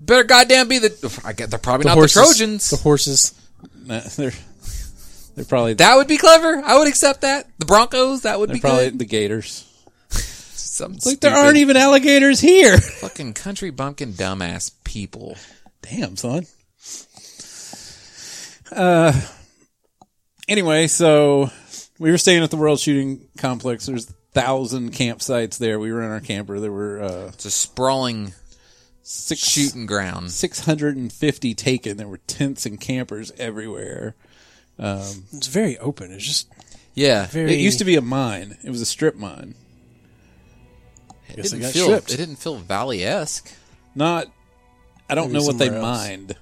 [0.00, 1.20] Better goddamn be the.
[1.24, 2.70] I get they're probably not horses, the Trojans.
[2.70, 3.34] The horses.
[3.84, 4.32] nah, they're
[5.40, 6.60] they're probably that would be clever.
[6.62, 7.46] I would accept that.
[7.58, 8.22] The Broncos.
[8.22, 8.98] That would be probably good.
[8.98, 9.66] the Gators.
[11.04, 12.78] Like there aren't even alligators here.
[13.00, 15.36] fucking country bumpkin dumbass people.
[15.82, 16.46] Damn, son.
[18.72, 19.12] Uh,
[20.48, 21.50] anyway, so
[21.98, 23.84] we were staying at the World Shooting Complex.
[23.84, 25.78] There's thousand campsites there.
[25.78, 26.58] We were in our camper.
[26.60, 28.32] There were uh, It's a sprawling
[29.02, 30.30] six shooting ground.
[30.30, 31.98] six hundred and fifty taken.
[31.98, 34.14] There were tents and campers everywhere.
[34.80, 36.10] Um, It's very open.
[36.10, 36.48] It's just
[36.94, 37.26] Yeah.
[37.26, 37.54] very.
[37.54, 38.56] it used to be a mine.
[38.64, 39.54] It was a strip mine.
[41.28, 41.84] It Guess didn't feel.
[41.84, 42.12] stripped.
[42.12, 43.52] It didn't feel valley esque.
[43.94, 44.26] Not.
[45.08, 45.82] I don't Maybe know what they else.
[45.82, 46.36] mined.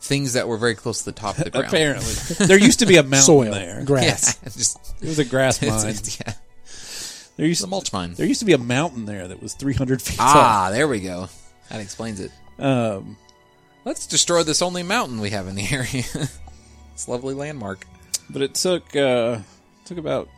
[0.00, 1.66] things that were very close to the top of the ground.
[1.66, 2.12] Apparently,
[2.46, 3.78] there used to be a mountain Soil, there.
[3.78, 4.36] Yeah, grass.
[4.54, 5.70] just It was a grass mine.
[5.88, 6.34] it's- yeah,
[7.38, 8.12] There used the mulch mine.
[8.14, 11.28] there used to be a mountain there that was 300 feet Ah, there we go.
[11.70, 12.30] That explains it.
[12.58, 13.16] Um,
[13.84, 16.04] Let's destroy this only mountain we have in the area.
[16.92, 17.86] this lovely landmark.
[18.30, 19.38] but it took uh,
[19.84, 20.28] took about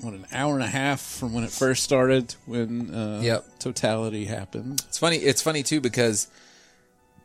[0.00, 3.58] what an hour and a half from when it first started when uh, Yep.
[3.60, 4.82] totality happened.
[4.88, 5.16] It's funny.
[5.16, 6.26] It's funny too because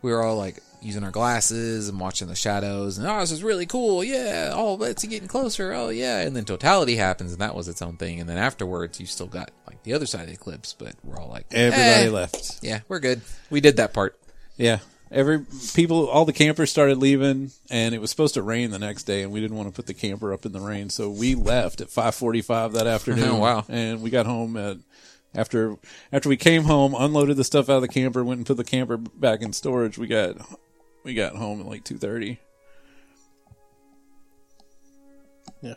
[0.02, 3.44] we were all like using our glasses and watching the shadows, and oh, this is
[3.44, 4.04] really cool.
[4.04, 5.74] Yeah, oh, it's getting closer.
[5.74, 8.20] Oh, yeah, and then totality happens, and that was its own thing.
[8.20, 11.18] And then afterwards, you still got like the other side of the eclipse, but we're
[11.20, 12.60] all like, Everybody eh, left.
[12.62, 13.22] Yeah, we're good.
[13.50, 14.20] We did that part.
[14.56, 14.78] Yeah.
[15.12, 19.04] Every people, all the campers started leaving, and it was supposed to rain the next
[19.04, 21.36] day, and we didn't want to put the camper up in the rain, so we
[21.36, 23.30] left at five forty-five that afternoon.
[23.30, 23.66] Oh, wow.
[23.70, 24.78] And we got home at
[25.34, 25.78] after
[26.12, 28.64] after we came home, unloaded the stuff out of the camper, went and put the
[28.64, 29.98] camper back in storage.
[29.98, 30.36] We got
[31.04, 32.40] we got home at like two thirty.
[35.62, 35.76] Yeah.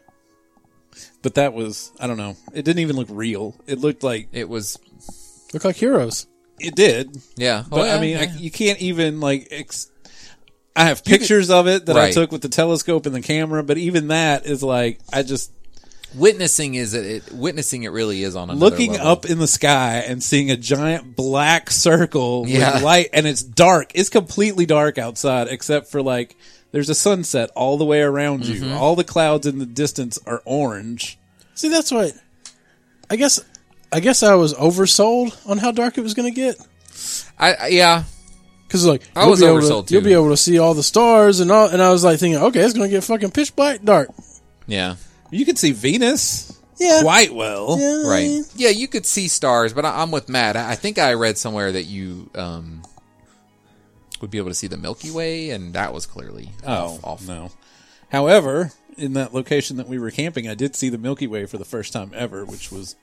[1.22, 2.36] But that was I don't know.
[2.52, 3.54] It didn't even look real.
[3.66, 4.78] It looked like It was,
[5.52, 6.26] Look like heroes.
[6.60, 7.64] It did, yeah.
[7.68, 9.48] but Oh, yeah, I mean, I, you can't even like.
[9.50, 9.90] Ex-
[10.76, 13.76] I have pictures of it that I took with the telescope and the camera, but
[13.76, 15.52] even that is like I just
[16.14, 17.32] witnessing is it, it.
[17.32, 19.08] Witnessing it really is on another looking level.
[19.08, 22.74] up in the sky and seeing a giant black circle Yeah.
[22.74, 23.92] with light, and it's dark.
[23.94, 26.36] It's completely dark outside, except for like
[26.72, 28.60] there's a sunset all the way around you.
[28.60, 28.74] Mm-hmm.
[28.74, 31.18] All the clouds in the distance are orange.
[31.54, 32.12] See, that's what.
[33.10, 33.40] I guess.
[33.92, 36.56] I guess I was oversold on how dark it was going to get.
[37.38, 38.04] I, I yeah.
[38.66, 40.74] Because like I you'll was be able oversold, to, You'll be able to see all
[40.74, 41.68] the stars and all.
[41.68, 44.10] And I was like thinking, okay, it's going to get fucking pitch black dark.
[44.66, 44.94] Yeah.
[45.32, 47.00] You can see Venus Yeah.
[47.02, 47.76] quite well.
[47.80, 48.40] Yeah, Right.
[48.54, 50.56] Yeah, you could see stars, but I, I'm with Matt.
[50.56, 52.82] I, I think I read somewhere that you um,
[54.20, 57.04] would be able to see the Milky Way, and that was clearly Oh off.
[57.04, 57.26] off.
[57.28, 57.50] no.
[58.12, 61.58] However, in that location that we were camping, I did see the Milky Way for
[61.58, 62.94] the first time ever, which was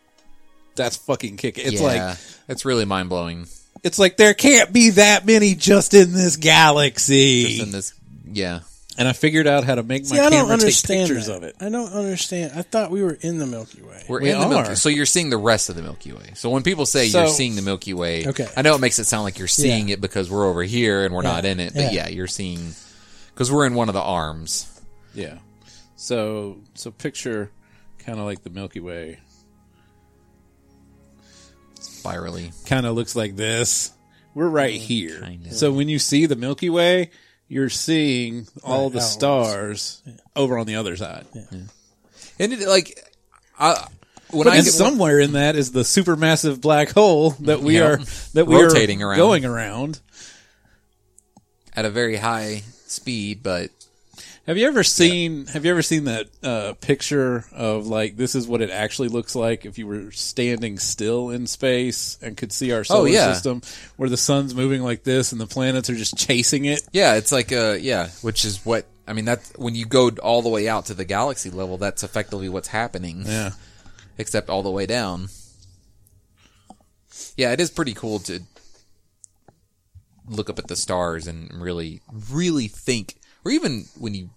[0.77, 1.57] that's fucking kick.
[1.57, 3.47] It's yeah, like it's really mind blowing.
[3.83, 7.45] it's like there can't be that many just in this galaxy.
[7.47, 7.93] Just in this,
[8.31, 8.61] yeah,
[8.97, 11.27] and I figured out how to make my See, I don't camera take understand pictures
[11.27, 11.37] that.
[11.37, 11.55] of it.
[11.59, 12.53] I don't understand.
[12.55, 14.03] I thought we were in the Milky Way.
[14.07, 14.69] we're We in the Milky.
[14.71, 14.75] are.
[14.75, 16.31] So you're seeing the rest of the Milky Way.
[16.35, 18.47] So when people say So- you're seeing the Milky Way, Okay.
[18.55, 19.93] I know it makes it sound like you're seeing Yeah.
[19.95, 22.05] it because we're over here and we're not in it, but Yeah.
[22.05, 22.73] yeah, you're seeing
[23.33, 24.65] because we're in one of the arms.
[25.13, 25.35] Yeah.
[25.95, 27.51] So so picture
[27.99, 29.19] kind of like the Milky Way.
[31.99, 33.91] Spirally, Kind of looks like this.
[34.33, 35.19] We're right here.
[35.21, 35.53] Kinda.
[35.53, 37.09] So when you see the Milky Way,
[37.47, 39.11] you're seeing all Right, the outwards.
[39.11, 40.03] stars
[40.35, 41.25] over on the other side.
[42.39, 43.03] and it like,
[43.57, 43.87] I
[44.29, 47.77] when But I and get, somewhere in that is the supermassive black hole that we
[47.77, 47.83] Yeah.
[47.85, 47.97] are
[48.33, 49.17] that we Rotating are around.
[49.17, 49.99] going around.
[51.75, 53.69] at a very high speed, but
[54.47, 58.47] Have you ever seen Have you ever seen that uh, picture of like this is
[58.47, 62.71] what it actually looks like if you were standing still in space and could see
[62.71, 63.33] our solar Oh, yeah.
[63.33, 63.61] system,
[63.97, 66.81] where the sun's moving like this and the planets are just chasing it?
[66.93, 70.41] Yeah, it's like uh yeah, which is what I mean that when you go all
[70.41, 73.51] the way out to the galaxy level, that's effectively what's happening, Yeah,
[74.17, 75.27] except all the way down.
[77.35, 78.39] Yeah, it is pretty cool to
[80.29, 84.29] look up at the stars and really really think or even when you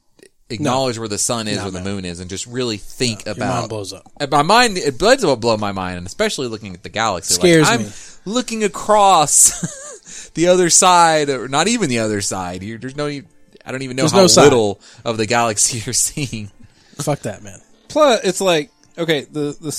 [0.50, 3.34] acknowledge where the sun is No, or the moon is and just really think Your
[3.34, 4.10] about mind blows up.
[4.30, 7.34] My mind, it does blow my mind, and especially looking at the galaxy.
[7.34, 7.92] Scares like, I'm me.
[8.24, 12.62] looking across the other side, or not even the other side.
[12.62, 13.22] You're, there's no, I
[13.66, 16.50] don't even know There's how no little of the galaxy you're seeing.
[16.96, 17.60] Fuck that, man.
[17.88, 19.72] plus it's like okay the the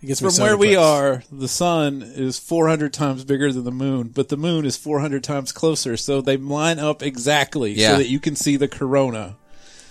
[0.00, 4.36] from where we are, the sun is 400 times bigger than the moon, but the
[4.36, 7.90] moon is 400 times closer, so they line up exactly Yeah.
[7.92, 9.36] so that you can see the corona.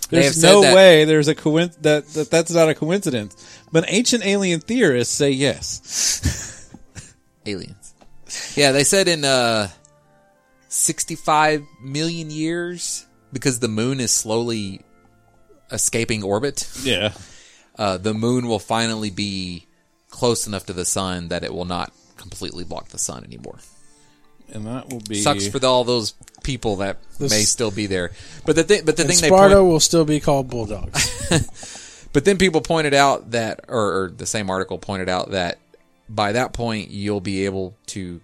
[0.09, 3.35] There's no that- way there's a coinc- that, that that's not a coincidence.
[3.73, 6.71] But ancient alien theorists say yes.
[7.45, 7.93] Aliens.
[8.55, 9.67] Yeah, they said in uh,
[10.69, 14.81] 65 million years, because the moon is slowly
[15.71, 16.69] escaping orbit.
[16.83, 17.11] Yeah.
[17.77, 19.66] uh, the moon will finally be
[20.09, 23.59] close enough to the sun that it will not completely block the sun anymore.
[24.53, 27.85] And that will be Sucks for the, all those people that This- may still be
[27.87, 28.11] there.
[28.45, 32.07] But the thing, but the And thing they Sparta point, will still be called bulldogs.
[32.13, 35.57] but then people pointed out that, or, or the same article pointed out that
[36.07, 38.21] by that point you'll be able to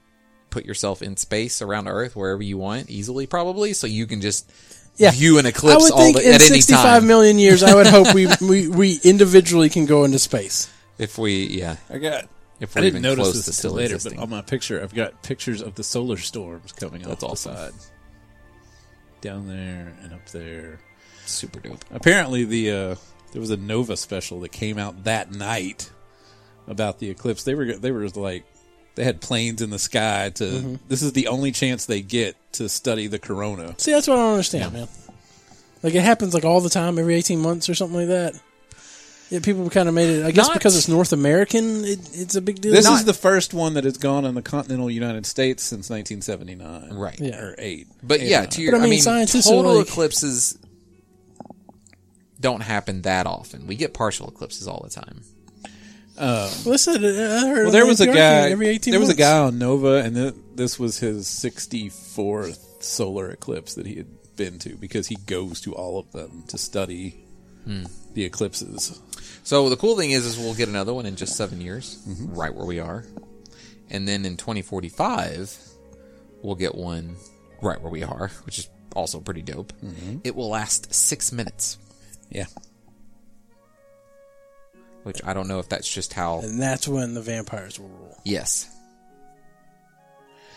[0.50, 4.50] put yourself in space around Earth wherever you want easily, probably, so you can just
[4.96, 5.12] Yeah.
[5.12, 5.74] view an eclipse.
[5.74, 7.08] I eclipse would all think the, in at any 65 time.
[7.08, 10.70] million years, I would hope we, we, we individually can go into space.
[11.04, 12.26] If we, yeah, I got
[12.60, 14.18] if I we're didn't even notice close this to until still later, existing.
[14.18, 17.54] but on my picture I've got pictures of the solar storms coming That's off awesome.
[17.54, 17.74] the side.
[19.22, 20.80] down there and up there.
[21.26, 21.84] Super dope.
[21.92, 22.96] Apparently, the uh,
[23.32, 25.90] there was a Nova special that came out that night
[26.68, 27.44] about the eclipse.
[27.44, 28.44] They were they were like
[28.96, 30.44] they had planes in the sky to.
[30.44, 30.76] Mm-hmm.
[30.88, 33.74] This is the only chance they get to study the corona.
[33.78, 34.88] See, that's what I don't understand, man.
[35.82, 38.34] Like it happens like all the time, every eighteen months or something like that.
[39.34, 40.24] Yeah, people kind of made it.
[40.26, 42.72] I guess Not- because it's North American, it, it's a big deal.
[42.72, 45.90] This Not- is the first one that has gone in the continental United States since
[45.90, 47.20] 1979, Right.
[47.20, 47.40] Yeah.
[47.40, 47.88] Or eight.
[48.04, 49.88] But Eight yeah, or to your, But I I mean, mean, scientists are total like-
[49.88, 50.58] eclipses
[52.40, 53.66] don't happen that often.
[53.66, 55.22] We get partial eclipses all the time.
[56.66, 57.64] Listen, I heard.
[57.64, 58.52] Well, there was a guy.
[58.52, 58.92] every eighteen.
[58.92, 59.20] There was a months.
[59.20, 64.60] guy on Nova, and th- this was his 64th solar eclipse that he had been
[64.60, 67.26] to because he goes to all of them to study
[67.66, 67.86] Hmm.
[68.14, 69.00] the eclipses.
[69.44, 72.34] So the cool thing is, is we'll get another one in just seven years, Mm-hmm.
[72.34, 73.04] right where we are,
[73.90, 75.58] and then in 2045,
[76.42, 77.16] we'll get one
[77.62, 79.74] right where we are, which is also pretty dope.
[79.84, 80.20] Mm-hmm.
[80.24, 81.78] It will last six minutes,
[82.30, 82.46] Yeah,
[85.04, 86.40] which I don't know if that's just how.
[86.40, 88.18] and that's when the vampires will rule.
[88.24, 88.70] Yes.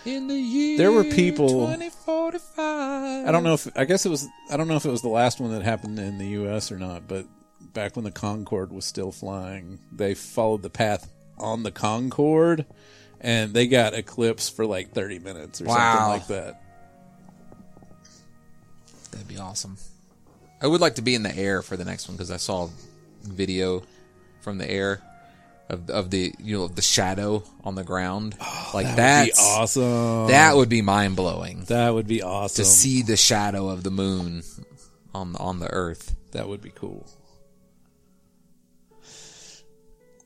[0.04, 3.26] In the year There were people- 2045.
[3.26, 4.28] I don't know if I guess it was.
[4.48, 6.70] I don't know if it was the last one that happened in the U.S.
[6.70, 7.26] or not, but
[7.60, 12.64] back when the Concorde was still flying, they followed the path on the Concorde,
[13.20, 15.74] and they got eclipse for like 30 minutes or Wow.
[15.74, 16.62] something like that.
[19.10, 19.76] That'd be awesome.
[20.60, 22.68] I would like to be in the air for the next one because I saw
[23.22, 23.82] video
[24.40, 25.02] from the air
[25.68, 28.36] of of the you know the shadow on the ground.
[28.68, 30.26] Oh, like That that would be awesome.
[30.28, 32.64] That would be mind blowing That would be awesome.
[32.64, 34.42] to see the shadow of the moon
[35.14, 36.14] on on the earth.
[36.32, 37.06] That would be cool.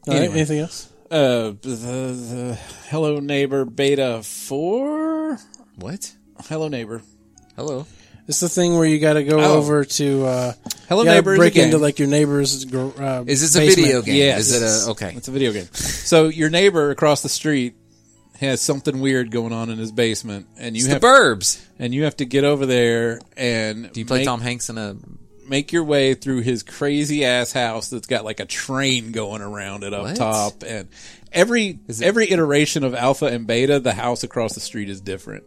[0.06, 0.34] All right, Anyway.
[0.36, 0.88] anything else?
[1.10, 2.58] Uh, the, the
[2.88, 5.38] Hello Neighbor Beta 4?
[5.76, 6.12] What?
[6.48, 7.02] Hello Neighbor.
[7.56, 7.86] Hello.
[8.28, 9.56] It's the thing where you got to go Oh.
[9.58, 10.52] over to uh,
[10.88, 12.64] Hello Neighbor break into like your neighbor's.
[12.72, 13.86] Uh, Is this a basement.
[13.86, 14.14] video game?
[14.16, 14.38] Yeah.
[14.38, 15.12] Is it a okay?
[15.16, 15.66] It's a video game.
[15.72, 17.74] So your neighbor across the street
[18.38, 21.60] has something weird going on in his basement, and you It's have the Burbs.
[21.78, 24.78] and you have to get over there and Do you play make, Tom Hanks in
[24.78, 24.96] a?
[25.50, 29.84] Make your way through his crazy ass house that's got like a train going around
[29.84, 30.16] it up What?
[30.16, 30.88] top, and
[31.32, 35.44] every it- every iteration of Alpha and Beta, the house across the street is different.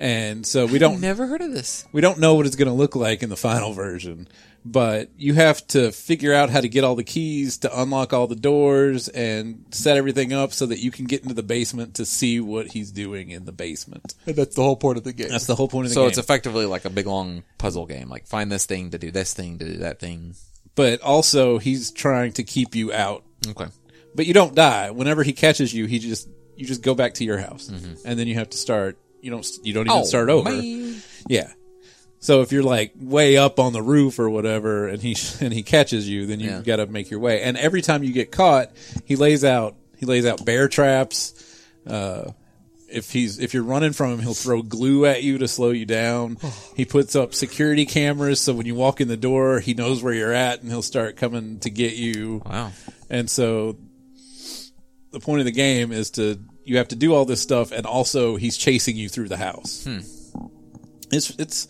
[0.00, 1.84] And so we don't Never heard of this.
[1.92, 4.28] we don't know what it's going to look like in the final version,
[4.70, 8.26] but you have to figure out how to get all the keys to unlock all
[8.26, 12.04] the doors and set everything up so that you can get into the basement to
[12.04, 14.14] see what he's doing in the basement.
[14.26, 15.28] And That's the whole point of the game.
[15.30, 16.06] That's the whole point of the So game.
[16.06, 18.08] So it's effectively like a big long puzzle game.
[18.08, 20.34] Like find this thing to do this thing to do that thing.
[20.74, 23.66] but also he's trying to keep you out, Okay.
[24.14, 24.90] but you don't die.
[24.90, 28.26] Whenever he catches you, he just you just go back to your house, and then
[28.26, 28.98] you have to start.
[29.22, 30.50] You don't you don't even start over.
[30.50, 30.90] Mm-hmm.
[30.92, 31.02] man.
[31.28, 31.52] Yeah.
[32.20, 35.62] So if you're like way up on the roof or whatever, and he and he
[35.62, 36.62] catches you, then you Yeah.
[36.62, 37.42] got to make your way.
[37.42, 38.70] And every time you get caught,
[39.04, 41.34] he lays out he lays out bear traps.
[41.86, 42.32] Uh,
[42.90, 45.84] if he's if you're running from him, he'll throw glue at you to slow you
[45.84, 46.38] down.
[46.74, 50.14] He puts up security cameras so when you walk in the door, he knows where
[50.14, 52.42] you're at, and he'll start coming to get you.
[52.46, 52.72] Wow.
[53.10, 53.76] And so
[55.10, 57.86] the point of the game is to you have to do all this stuff and
[57.86, 59.86] also he's chasing you through the house.
[61.10, 61.68] It's it's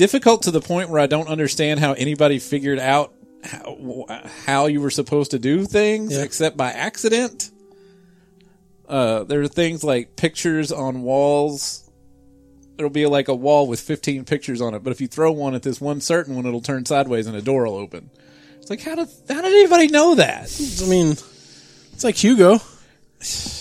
[0.00, 3.12] difficult to the point where I don't understand how anybody figured out
[3.44, 4.06] how,
[4.46, 6.22] how you were supposed to do things Yeah.
[6.22, 7.50] except by accident.
[8.88, 11.86] Uh, there are things like pictures on walls.
[12.76, 15.54] There'll be like a wall with 15 pictures on it, but if you throw one
[15.54, 18.08] at this one certain one, it'll turn sideways and a door will open.
[18.58, 20.50] It's like, how did, how did anybody know that?
[20.82, 22.58] I mean, it's like Hugo.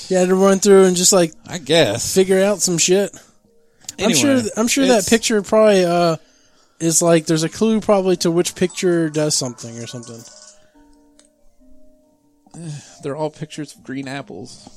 [0.07, 2.15] You had to run through and just like I guess.
[2.15, 3.11] figure out some shit.
[3.99, 4.41] I'm sure.
[4.55, 6.15] I'm sure that picture probably uh,
[6.79, 10.21] is like there's a clue probably to which picture does something or something.
[13.03, 14.67] They're all pictures of green apples.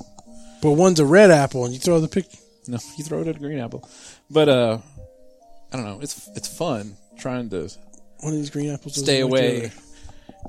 [0.60, 2.26] But one's a red apple, and you throw the pic.
[2.68, 3.88] No, you throw it at a green apple.
[4.30, 4.78] But uh
[5.72, 6.00] I don't know.
[6.00, 7.68] It's it's fun trying to
[8.20, 8.96] One of these green apples.
[9.00, 9.70] stay away,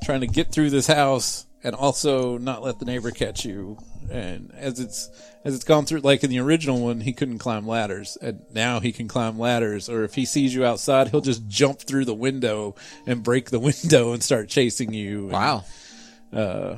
[0.04, 3.78] trying to get through this house and also not let the neighbor catch you.
[4.12, 5.10] And as it's
[5.46, 8.80] as it's gone through, like in the original one, he couldn't climb ladders, and now
[8.80, 9.90] he can climb ladders.
[9.90, 12.76] Or if he sees you outside, he'll just jump through the window
[13.06, 15.24] and break the window and start chasing you.
[15.24, 15.66] And, Wow.
[16.34, 16.78] uh,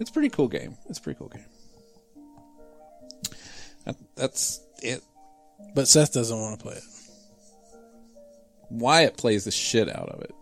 [0.00, 0.76] it's a pretty cool game.
[0.88, 1.44] It's a pretty cool game.
[3.84, 5.02] That, that's it.
[5.74, 6.82] But Seth doesn't want to play it.
[8.70, 10.34] Wyatt plays the shit out of it.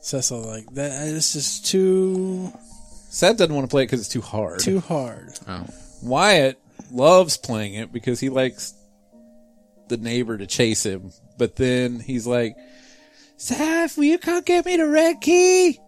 [0.00, 1.08] Seth's all like that.
[1.08, 2.52] It's just too
[3.10, 4.60] Seth doesn't want to play it because it's too hard.
[4.60, 5.38] too hard.
[5.46, 5.66] Oh.
[6.02, 6.58] Wyatt
[6.90, 8.74] loves playing it because he likes
[9.88, 12.56] the neighbor to chase him, but then he's like,
[13.36, 15.80] Seth, will you come get me the red key?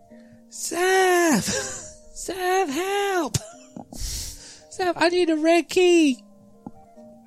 [0.48, 1.44] Seth,
[2.14, 3.36] Seth, help.
[3.94, 6.22] Seth, I need a red key.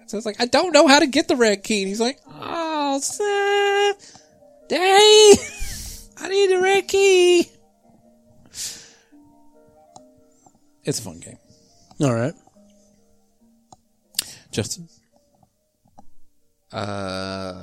[0.08, 1.82] So I was like, I don't know how to get the red key.
[1.82, 4.22] And he's like, oh, Seth,
[4.68, 5.42] Daddy,
[6.18, 7.50] I need the red key.
[10.84, 11.38] It's a fun game.
[12.02, 12.34] All right.
[14.56, 14.88] Justin?
[16.72, 17.54] Uh,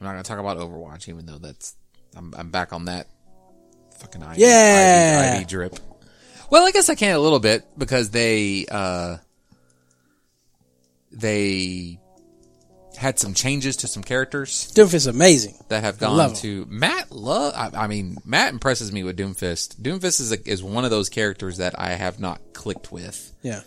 [0.00, 1.76] I'm not gonna talk about Overwatch, even though that's
[2.16, 3.06] I'm, I'm back on that
[3.98, 5.32] fucking ID, Yeah.
[5.34, 5.78] ID, ID drip.
[6.50, 9.18] Well, I guess I can a little bit because they uh
[11.12, 11.98] they
[12.96, 15.54] had some changes to some characters Doomfist amazing.
[15.68, 17.12] that have gone to Matt.
[17.12, 19.76] Love, I, I mean, Matt impresses me with Doomfist.
[19.80, 23.60] Doomfist is a, is one of those characters that I have not clicked with, Yeah.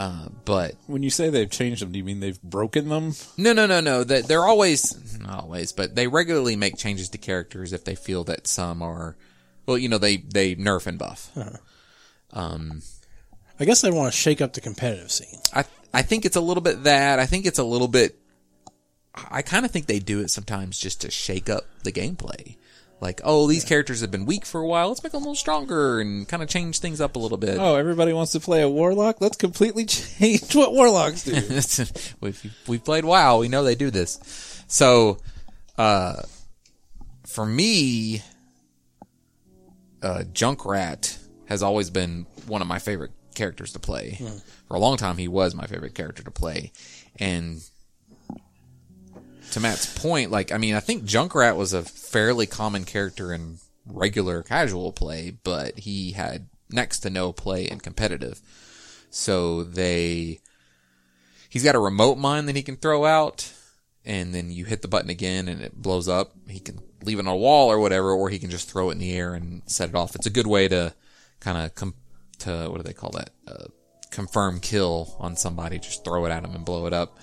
[0.00, 3.12] Uh, but When you say they've changed them, do you mean they've broken them?
[3.36, 4.02] No, no, no, no.
[4.02, 8.24] That they're always not always, but they regularly make changes to characters if they feel
[8.24, 9.14] that some are,
[9.66, 11.30] well, you know, they they nerf and buff.
[12.32, 12.80] Um,
[13.58, 15.38] I guess they want to shake up the competitive scene.
[15.52, 17.18] I I think it's a little bit that.
[17.18, 18.18] I think it's a little bit.
[19.14, 22.56] I kind of think they do it sometimes just to shake up the gameplay.
[23.00, 24.88] Like, oh, these characters have been weak for a while.
[24.88, 27.58] Let's make them a little stronger and kind of change things up a little bit.
[27.58, 29.20] Oh, everybody wants to play a warlock?
[29.20, 31.32] Let's completely change what warlocks do.
[32.20, 33.38] we've, we've played WoW.
[33.38, 34.64] We know they do this.
[34.68, 35.18] So,
[35.78, 36.22] uh,
[37.26, 38.22] for me,
[40.02, 44.18] uh, Junkrat has always been one of my favorite characters to play.
[44.68, 46.72] For a long time, he was my favorite character to play.
[47.18, 47.62] And
[49.52, 53.58] to Matt's point, like, I mean, I think Junkrat was a fairly common character in
[53.86, 58.40] regular casual play, but he had next to no play in competitive.
[59.10, 60.40] So they,
[61.48, 63.52] he's got a remote mine that he can throw out,
[64.04, 66.32] and then you hit the button again and it blows up.
[66.48, 68.92] He can leave it on a wall or whatever, or he can just throw it
[68.92, 70.14] in the air and set it off.
[70.14, 70.94] It's a good way to
[71.40, 71.94] kind of com-
[72.38, 73.30] to what do they call that?
[73.46, 73.66] Uh,
[74.10, 75.78] confirm kill on somebody.
[75.78, 77.18] Just throw it at him and blow it up.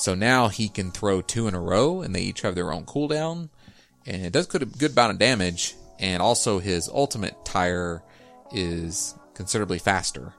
[0.00, 2.86] So now he can throw two in a row, and they each have their own
[2.86, 3.50] cooldown,
[4.06, 5.74] and it does good a good amount of damage.
[5.98, 8.02] And also his ultimate tire
[8.50, 10.32] is considerably faster,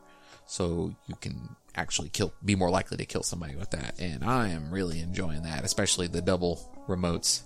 [0.47, 3.99] so you can actually kill, be more likely to kill somebody with that.
[3.99, 7.43] And I am really enjoying that, especially the double remotes.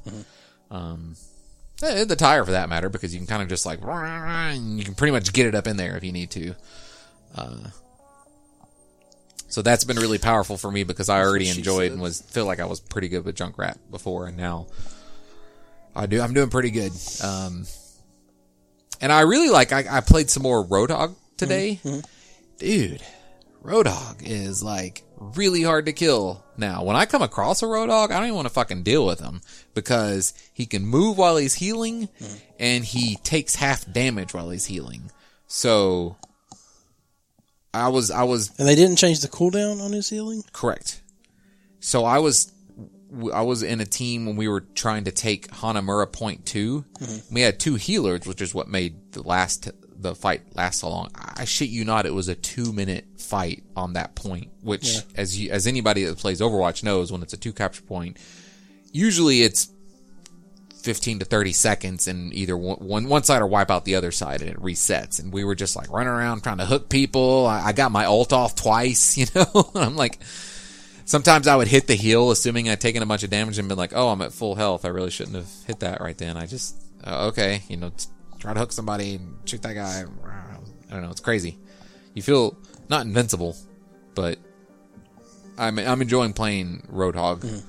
[0.72, 1.18] Um,
[1.84, 4.96] eh, the tire for that matter, because you can kind of just like, you can
[4.96, 6.56] pretty much get it up in there if you need to.
[7.36, 7.58] Uh,
[9.56, 11.92] so that's been really powerful for me because I already enjoyed said.
[11.94, 14.68] and was feel like I was pretty good with junk Junkrat before, and now
[15.96, 16.20] I do.
[16.20, 16.92] I'm doing pretty good.
[17.24, 17.66] Um,
[19.00, 19.72] and I really like.
[19.72, 21.80] I, I played some more Roadhog today,
[22.58, 23.02] dude.
[23.64, 26.84] Roadhog is like really hard to kill now.
[26.84, 29.40] When I come across a Roadhog, I don't even want to fucking deal with him
[29.74, 32.10] because he can move while he's healing
[32.60, 35.12] and he takes half damage while he's healing.
[35.48, 36.18] So
[37.76, 40.44] I was I was And they didn't change the cooldown on his healing?
[40.54, 41.02] Correct.
[41.80, 42.52] So I was
[43.34, 47.34] I was in a team when we were trying to take Hanamura point 2 mm-hmm.
[47.34, 51.10] We had two healers, which is what made the last the fight last so long.
[51.16, 54.52] I shit you not, it was a two minute fight on that point.
[54.62, 58.18] Which, as you, as anybody that plays Overwatch knows, when it's a two capture point,
[58.92, 59.70] usually it's
[60.86, 64.12] 15 to 30 seconds and either one, one, one side or wipe out the other
[64.12, 65.20] side and it resets.
[65.20, 67.48] And we were just like running around trying to hook people.
[67.48, 69.72] I, I got my ult off twice, you know?
[69.74, 70.20] I'm like,
[71.04, 73.80] sometimes I would hit the heal assuming I'd taken a bunch of damage and been
[73.80, 74.86] like, oh, I'm at full health.
[74.86, 76.38] I really shouldn't have hit that right then.
[76.38, 77.92] I just, uh, okay, you know,
[78.38, 80.04] try to hook somebody and shoot that guy.
[80.90, 81.10] I don't know.
[81.10, 81.58] It's crazy.
[82.14, 82.56] You feel
[82.90, 83.58] not invincible,
[84.14, 84.38] but
[85.58, 87.64] I'm, I'm enjoying playing Roadhog.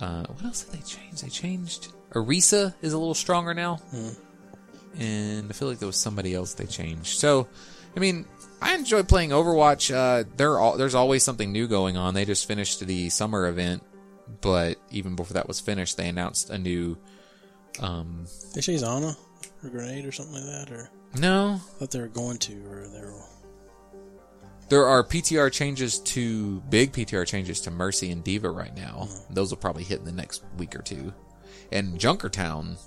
[0.00, 1.20] Uh, what else did they change?
[1.20, 1.93] They changed.
[2.12, 3.80] Orisa is a little stronger now.
[4.98, 7.18] And I feel like there was somebody else they changed.
[7.18, 7.48] So,
[7.96, 8.26] I mean,
[8.62, 9.92] I enjoy playing Overwatch.
[9.92, 12.14] Uh, there al- there's always something new going on.
[12.14, 13.82] They just finished the summer event,
[14.40, 16.96] but even before that was finished, they announced a new.
[17.80, 19.16] Um, They say Ana
[19.64, 20.88] or grenade or something like that, or
[21.18, 23.20] no, I thought they were going to, or they were.
[24.68, 29.08] there are PTR changes to big PTR changes to Mercy and D.Va right now.
[29.30, 31.12] Those will probably hit in the next week or two.
[31.72, 32.78] And Junkertown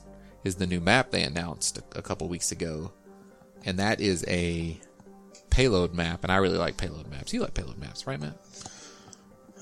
[0.43, 2.91] is the new map they announced a, a couple weeks ago,
[3.65, 4.79] and that is a
[5.49, 6.23] payload map.
[6.23, 7.33] And I really like payload maps.
[7.33, 8.37] You like payload maps, right, Matt?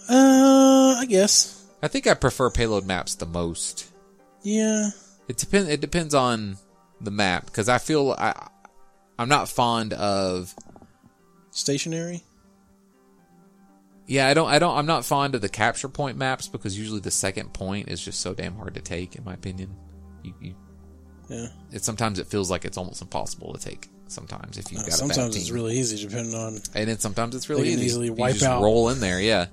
[0.09, 1.65] Uh, I guess.
[1.81, 3.91] I think I prefer payload maps the most.
[4.43, 4.89] Yeah.
[5.27, 5.69] It depends.
[5.69, 6.57] It depends on
[7.01, 8.49] the map because I feel I
[9.17, 10.53] I'm not fond of
[11.51, 12.23] Stationary.
[14.07, 14.47] Yeah, I don't.
[14.49, 14.77] I don't.
[14.77, 18.19] I'm not fond of the capture point maps because usually the second point is just
[18.19, 19.15] so damn hard to take.
[19.15, 19.75] In my opinion,
[20.23, 20.55] you, you
[21.29, 21.47] Yeah.
[21.71, 23.89] it sometimes it feels like it's almost impossible to take.
[24.07, 26.59] Sometimes if you've got a bad Sometimes it's really easy depending on.
[26.75, 27.85] and then sometimes it's really easy.
[27.85, 28.61] easily You wipe just out.
[28.61, 29.47] roll in there, yeah.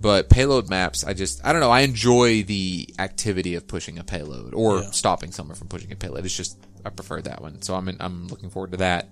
[0.00, 1.70] But payload maps, I just I don't know.
[1.70, 4.90] I enjoy the activity of pushing a payload or Yeah.
[4.90, 6.24] stopping someone from pushing a payload.
[6.24, 9.08] It's just I prefer that one, so I'm in, I'm looking forward to that.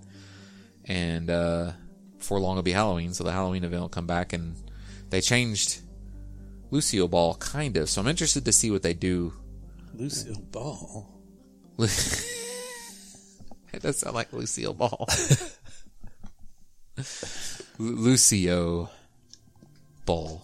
[0.86, 1.70] And uh,
[2.20, 4.54] before long, it'll be Halloween, so the Halloween event will come back, and
[5.10, 5.80] they changed
[6.70, 7.90] Lucio Ball kind of.
[7.90, 9.32] So I'm interested to see what they do.
[9.94, 11.06] Lucio Ball.
[13.72, 15.06] It does sound like Lucio Ball.
[17.78, 18.90] Lu- Lucio
[20.04, 20.42] Ball.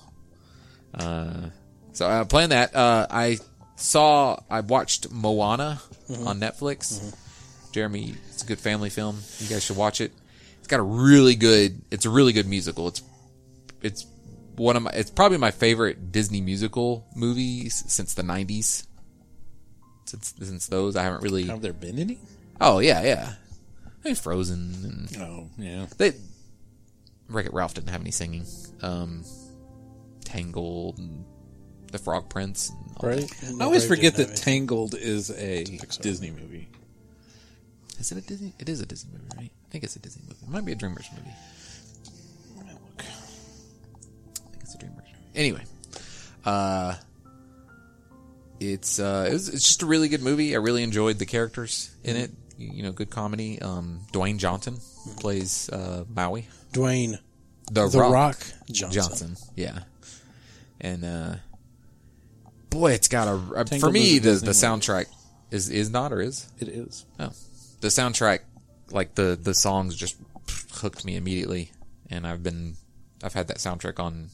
[0.94, 1.48] Uh,
[1.92, 2.74] so I'm playing that.
[2.74, 3.38] Uh, I
[3.76, 5.80] saw, I watched Moana
[6.24, 7.14] on Netflix.
[7.72, 9.18] Jeremy, it's a good family film.
[9.40, 10.12] You guys should watch it.
[10.66, 12.88] It's got a really good, it's a really good musical.
[12.88, 13.00] It's,
[13.82, 14.04] it's
[14.56, 18.84] one of my, it's probably my favorite Disney musical movies since the 90s.
[20.06, 22.18] Since, since those, I haven't really, Have there been any?
[22.60, 23.34] Oh yeah, yeah.
[23.86, 25.86] I mean, Frozen and Oh, yeah.
[25.98, 26.14] they.
[27.28, 28.44] Wreck It Ralph didn't have any singing.
[28.82, 29.22] Um,
[30.24, 31.24] Tangled and
[31.92, 32.70] The Frog Prince.
[32.70, 33.20] And all Right?
[33.20, 33.56] that.
[33.60, 34.36] I always forget that have.
[34.36, 35.62] Tangled is a
[36.00, 36.68] Disney movie.
[37.98, 38.52] Is it a Disney?
[38.58, 39.50] It is a Disney movie, right?
[39.66, 40.38] I think it's a Disney movie.
[40.42, 41.30] It might be a DreamWorks movie.
[42.98, 45.14] I think it's a DreamWorks movie.
[45.34, 45.62] Anyway,
[46.44, 46.94] uh,
[48.60, 50.54] it's uh, it was, it's just a really good movie.
[50.54, 52.30] I really enjoyed the characters in it.
[52.58, 53.60] You, you know, good comedy.
[53.60, 54.78] Um, Dwayne Johnson
[55.18, 56.48] plays uh, Maui.
[56.72, 57.18] Dwayne
[57.70, 58.12] The, The Rock.
[58.12, 58.92] Rock, Johnson.
[58.92, 59.36] Johnson.
[59.54, 59.80] Yeah.
[60.80, 61.34] And uh
[62.70, 65.06] boy, it's got a uh, for me the the soundtrack
[65.50, 67.06] is is not or is It is.
[67.18, 67.30] oh
[67.80, 68.40] the soundtrack
[68.90, 70.16] like the the songs just
[70.72, 71.70] hooked me immediately
[72.10, 72.76] and I've been
[73.22, 74.28] I've had that soundtrack on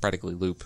[0.00, 0.64] practically loop.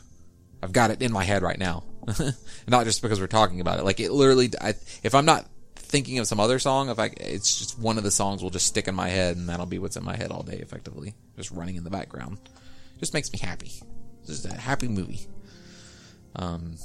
[0.62, 1.84] I've got it in my head right now.
[2.68, 3.84] not just because we're talking about it.
[3.84, 7.58] Like it literally I if I'm not thinking of some other song, if I it's
[7.58, 9.96] just one of the songs will just stick in my head and that'll be what's
[9.96, 11.14] in my head all day effectively.
[11.36, 12.38] Just running in the background.
[12.98, 13.72] Just makes me happy.
[14.26, 15.26] This is a happy movie.
[16.36, 16.76] Um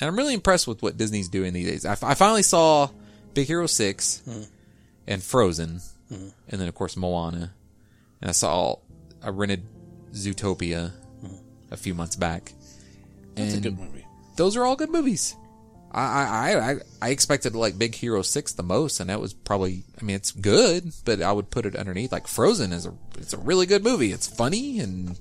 [0.00, 1.84] and I'm really impressed with what Disney's doing these days.
[1.84, 2.88] I, I finally saw
[3.34, 4.42] Big Hero 6 hmm.
[5.06, 6.28] and Frozen hmm.
[6.48, 7.52] and then of course Moana.
[8.20, 8.76] And I saw
[9.22, 9.64] I rented
[10.12, 11.36] Zootopia hmm.
[11.70, 12.52] a few months back.
[13.34, 14.04] That's a good movie.
[14.36, 15.36] those are all good movies.
[15.90, 19.32] I, I, I, I expected to like Big Hero Six the most, and that was
[19.32, 19.84] probably.
[19.98, 22.12] I mean, it's good, but I would put it underneath.
[22.12, 24.12] Like Frozen is a, it's a really good movie.
[24.12, 25.18] It's funny and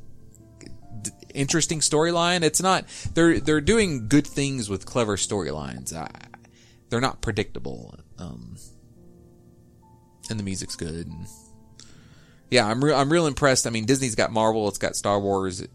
[1.34, 2.44] interesting storyline.
[2.44, 2.86] It's not.
[3.14, 5.96] They're they're doing good things with clever storylines.
[5.96, 6.10] I,
[6.90, 7.96] they're not predictable.
[8.18, 8.58] Um,
[10.30, 11.08] and the music's good.
[11.08, 11.28] And
[12.50, 12.96] yeah, I'm real.
[12.96, 13.68] I'm real impressed.
[13.68, 14.68] I mean, Disney's got Marvel.
[14.68, 15.66] It's got Star Wars.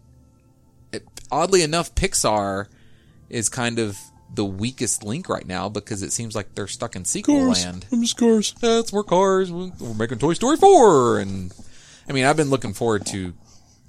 [0.91, 2.67] It, oddly enough, Pixar
[3.29, 3.97] is kind of
[4.33, 7.65] the weakest link right now because it seems like they're stuck in sequel Cars.
[7.65, 7.85] land.
[7.91, 8.53] I'm just cars.
[8.59, 9.51] That's more cars.
[9.51, 11.19] We're making Toy Story 4.
[11.19, 11.53] And
[12.09, 13.33] I mean, I've been looking forward to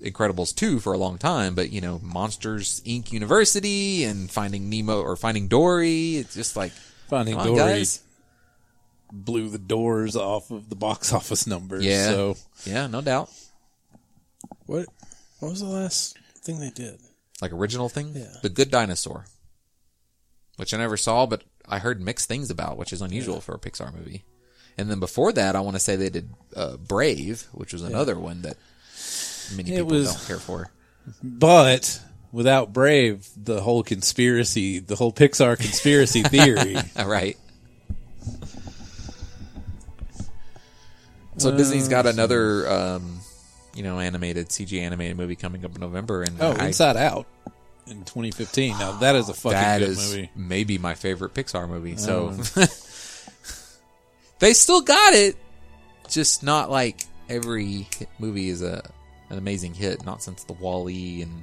[0.03, 3.11] Incredibles 2 for a long time, but you know, Monsters Inc.
[3.11, 6.16] University and Finding Nemo or Finding Dory.
[6.16, 6.72] It's just like,
[7.09, 8.03] Finding come on, Dory guys.
[9.13, 11.85] blew the doors off of the box office numbers.
[11.85, 12.07] Yeah.
[12.09, 13.31] So Yeah, no doubt.
[14.67, 14.87] What?
[15.41, 16.99] What was the last thing they did?
[17.43, 18.13] Like original thing?
[18.15, 18.33] Yeah.
[18.43, 19.27] The Good Dinosaur.
[20.57, 23.59] Which I never saw, but I heard mixed things about, which is unusual for a
[23.59, 24.25] Pixar movie.
[24.79, 28.19] And then before that, I want to say they did uh, Brave, which was another
[28.19, 28.57] one that
[29.57, 30.71] many It people was- don't care for.
[31.23, 32.01] But
[32.35, 36.74] without Brave, the whole conspiracy, the whole Pixar conspiracy theory.
[36.99, 37.39] All right.
[41.39, 43.20] So Disney's got another, um,
[43.74, 47.26] you know, animated CG animated movie coming up in November, and Oh, I, Inside Out
[47.87, 48.78] in 2015.
[48.78, 50.30] Now that is a fucking that good is movie.
[50.37, 51.97] maybe my favorite Pixar movie.
[51.97, 52.30] So
[54.39, 55.37] they still got it,
[56.09, 58.82] just not like every hit movie is a
[59.30, 60.05] an amazing hit.
[60.05, 61.43] Not since the WALL-E and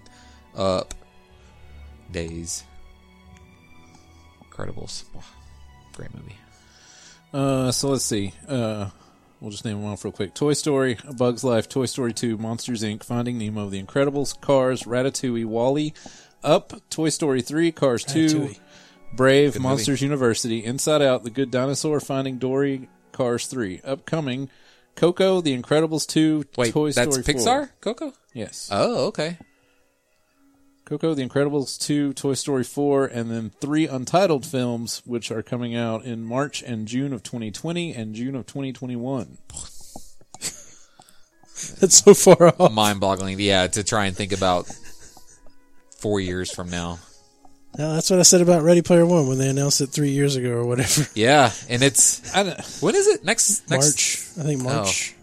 [0.55, 0.93] Up
[2.11, 2.63] days.
[4.49, 5.21] Incredibles, Wow.
[5.93, 6.35] great movie.
[7.33, 8.33] Uh, so let's see.
[8.47, 8.89] Uh,
[9.39, 12.37] we'll just name them off real quick: Toy Story, A Bug's Life, Toy Story 2,
[12.37, 15.93] Monsters Inc., Finding Nemo, The Incredibles, Cars, Ratatouille, WALL-E,
[16.43, 18.53] Up, Toy Story 3, Cars 2,
[19.15, 23.79] Brave, Good Monsters University, Inside Out, The Good Dinosaur, Finding Dory, Cars 3.
[23.85, 24.49] Upcoming:
[24.95, 27.33] Coco, The Incredibles 2, Wait, Toy that's Story 4.
[27.33, 28.13] Pixar, Coco.
[28.33, 28.67] Yes.
[28.71, 29.37] Oh, okay.
[30.91, 35.73] Coco, The Incredibles 2, Toy Story 4, and then three untitled films, which are coming
[35.73, 39.37] out in March and June of 2020 and June of 2021.
[41.79, 42.73] That's so far off.
[42.73, 43.39] mind-boggling.
[43.39, 44.69] Yeah, to try and think about
[45.97, 46.99] four years from now.
[47.77, 50.35] No, that's what I said about Ready Player One when they announced it three years
[50.35, 51.07] ago or whatever.
[51.15, 53.69] Yeah, and it's I don't, when is it next?
[53.69, 55.15] next March, I think March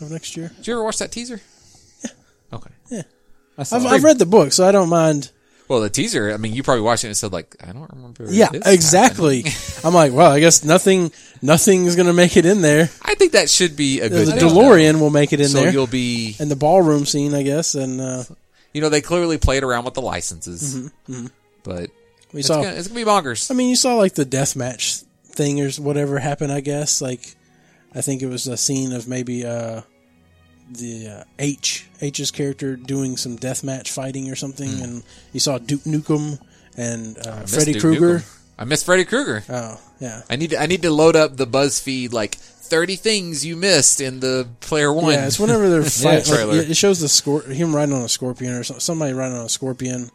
[0.00, 0.06] oh.
[0.06, 0.52] of next year.
[0.56, 1.38] Did you ever watch that teaser?
[2.02, 2.10] Yeah.
[2.54, 2.70] Okay.
[2.90, 3.02] I saw
[3.58, 3.72] I've.
[3.86, 5.30] I've read the book, so I don't mind.
[5.68, 6.32] Well, the teaser.
[6.32, 8.26] I mean, you probably watched it and said like, I don't remember.
[8.28, 9.44] Yeah, this exactly.
[9.84, 12.90] I'm like, well, I guess nothing, nothing's gonna make it in there.
[13.02, 14.26] I think that should be a good.
[14.26, 15.44] The thing, DeLorean will make it though.
[15.44, 16.36] in so there, you'll be.
[16.38, 17.74] and the ballroom scene, I guess.
[17.74, 18.24] And uh,
[18.74, 20.90] You know, they clearly played around with the licenses,
[21.62, 21.90] but
[22.32, 22.62] we it's saw.
[22.62, 23.50] gonna, it's gonna be bonkers.
[23.50, 26.52] I mean, you saw like the death match thing or whatever happened.
[26.52, 27.34] I guess like,
[27.94, 29.82] I think it was a scene of maybe uh,
[30.76, 35.02] the uh, Aech Aech's character doing some deathmatch fighting or something, and
[35.32, 36.40] you saw Duke Nukem
[36.76, 38.22] and uh, Freddy Krueger.
[38.58, 39.42] I missed Freddy Krueger.
[39.48, 43.44] Oh yeah, I need to, I need to load up the BuzzFeed like thirty things
[43.44, 45.12] you missed in the player one.
[45.12, 45.26] yeah.
[45.26, 46.24] It's whenever they're fighting.
[46.32, 46.56] trailer.
[46.56, 50.10] it shows the scor- him riding on a scorpion or somebody riding on a scorpion.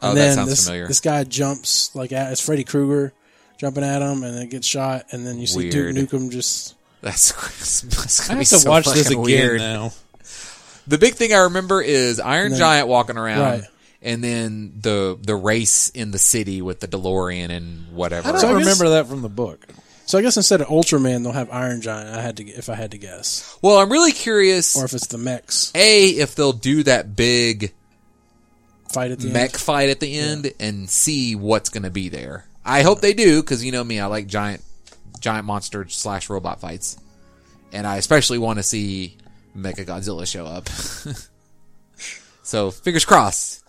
[0.00, 0.88] Oh, And that then sounds this, familiar.
[0.88, 3.12] This guy jumps like at, it's Freddy Krueger
[3.58, 5.94] jumping at him, and then gets shot, and then you see Weird.
[5.94, 6.74] Duke Nukem just.
[7.02, 7.32] That's,
[7.82, 9.58] that's I gonna have be to so watch this fucking again weird.
[9.60, 9.92] now.
[10.86, 13.62] The big thing I remember is Iron then- Giant walking around, Right.
[14.02, 18.28] and then the the race in the city with the DeLorean and whatever.
[18.28, 19.66] I don't So I remember that from the book.
[20.06, 22.14] So I guess instead of Ultraman, they'll have Iron Giant.
[22.16, 24.76] I had to, if I had to guess, well, I'm really curious.
[24.76, 27.72] or if it's the mechs a if they'll do that big
[28.92, 29.60] fight at the mech end.
[29.60, 32.44] fight at the end, and see what's going to be there.
[32.64, 34.62] I hope they do because you know me, I like giant
[35.22, 36.98] giant monster slash robot fights,
[37.72, 39.16] and I especially want to see
[39.56, 40.68] Mecha Godzilla show up.
[42.42, 43.64] so fingers crossed.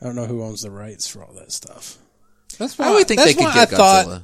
[0.00, 1.98] I don't know who owns the rights for all that stuff.
[2.58, 4.22] That's I would think they could why get I thought,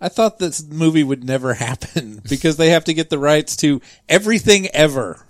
[0.00, 3.80] I thought this movie would never happen because they have to get the rights to
[4.08, 5.24] everything ever.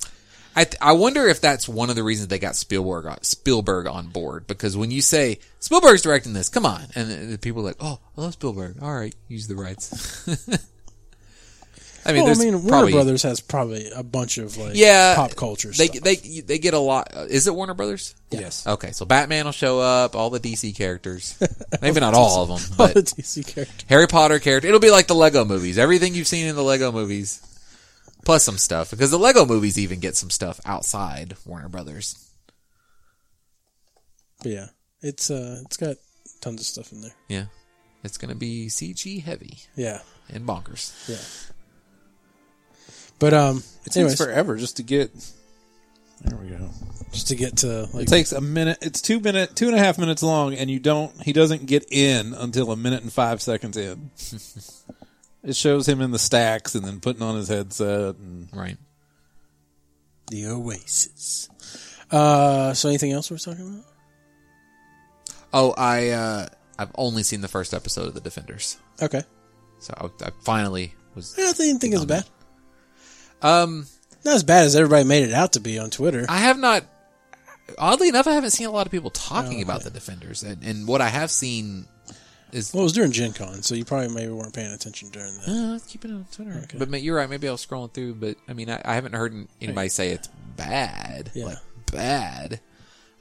[0.57, 3.87] I th- I wonder if that's one of the reasons they got Spielberg on, Spielberg
[3.87, 7.67] on board because when you say Spielberg's directing this, come on, and the, people are
[7.67, 8.83] like, oh, I love Spielberg.
[8.83, 10.27] All right, use the rights.
[12.05, 15.15] I mean, well, I mean, Warner probably, Brothers has probably a bunch of like yeah,
[15.17, 16.03] pop culture They stuff.
[16.03, 17.13] they they get a lot.
[17.15, 18.15] uh, Is it Warner Brothers?
[18.31, 18.67] Yes.
[18.67, 21.39] Okay, so Batman will show up, all the DC characters,
[21.83, 23.85] maybe not all of them, all but the DC characters.
[23.89, 24.67] Harry Potter character.
[24.67, 25.77] It'll be like the Lego movies.
[25.79, 27.43] Everything you've seen in the Lego movies,
[28.25, 32.17] plus some stuff, because the Lego movies even get some stuff outside Warner Brothers.
[34.43, 34.67] But yeah,
[35.03, 35.97] it's uh, it's got
[36.41, 37.13] tons of stuff in there.
[37.29, 37.45] Yeah,
[38.05, 40.01] it's gonna be CG heavy Yeah,
[40.31, 40.93] and bonkers.
[41.09, 41.57] yeah.
[43.19, 45.11] But um, It takes forever just to get.
[46.23, 46.71] There we go.
[47.13, 48.79] just to get to like It takes a minute.
[48.81, 51.13] It's two minute, two and a half minutes long, and you don't.
[51.23, 54.11] He doesn't get in until a minute and five seconds in.
[55.43, 58.17] it shows him in the stacks and then putting on his headset.
[58.17, 58.77] And Right.
[60.31, 61.49] the Oasis.
[62.11, 63.85] Uh, so anything else we're talking about?
[65.53, 66.47] Oh, I uh,
[66.79, 69.23] I've only seen the first episode of The Defenders, Okay,
[69.81, 71.35] so I, I finally was.
[71.39, 72.25] I didn't think it was bad.
[73.43, 73.87] Um,
[74.25, 76.27] Not as bad as everybody made it out to be on Twitter.
[76.29, 76.85] I have not.
[77.79, 79.85] Oddly enough, I haven't seen a lot of people talking Oh, about okay.
[79.85, 81.87] the Defenders, and, and what I have seen
[82.53, 82.73] is.
[82.73, 85.49] Well, it was during Gen Con, so you probably maybe weren't paying attention during that.
[85.49, 86.61] Uh, let's keep it on Twitter.
[86.65, 86.79] Okay.
[86.79, 87.29] But ma- you're right.
[87.29, 90.29] Maybe I was scrolling through, but I mean, I, I haven't heard anybody say it's
[90.57, 91.31] bad.
[91.35, 91.47] Yeah.
[91.47, 91.59] Like
[91.93, 92.61] bad.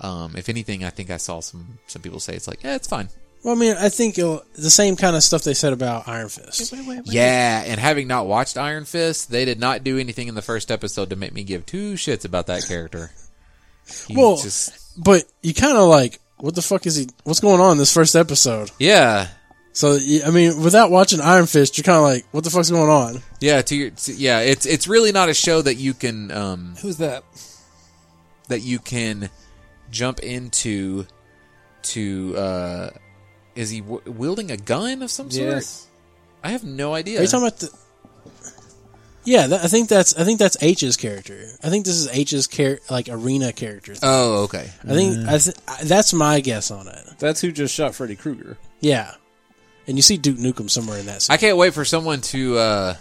[0.01, 2.87] Um, if anything, I think I saw some some people say it's like, yeah, it's
[2.87, 3.09] fine.
[3.43, 6.27] Well, I mean, I think it'll, the same kind of stuff they said about Iron
[6.27, 6.73] Fist.
[7.05, 10.69] Yeah, and having not watched Iron Fist, they did not do anything in the first
[10.69, 13.11] episode to make me give two shits about that character.
[14.07, 17.07] He Well, just But you kind of like, what the fuck is he?
[17.23, 18.71] What's going on in this first episode?
[18.79, 19.27] yeah,
[19.73, 22.89] So I mean, without watching Iron Fist, you're kind of like, what the fuck's going
[22.89, 23.21] on?
[23.39, 23.61] yeah.
[23.61, 26.97] To your to, yeah, it's it's really not a show that you can um who's
[26.97, 27.23] that?
[28.47, 29.29] that you can
[29.91, 31.05] jump into
[31.83, 32.89] to uh
[33.55, 35.65] is he w- wielding a gun of some sort?
[36.43, 37.19] I have no idea.
[37.19, 37.69] Are you talking about the?
[39.29, 41.39] Yeah, that, I think that's I think that's Aech's character.
[41.63, 43.93] I think this is Aech's char- like arena character.
[44.01, 44.71] oh, okay.
[44.83, 47.05] I think I th- I- that's my guess on it.
[47.19, 48.57] That's who just shot Freddy Krueger.
[48.79, 49.13] Yeah,
[49.85, 51.21] and you see Duke Nukem somewhere in that.
[51.21, 51.33] Scene.
[51.35, 52.95] I can't wait for someone to uh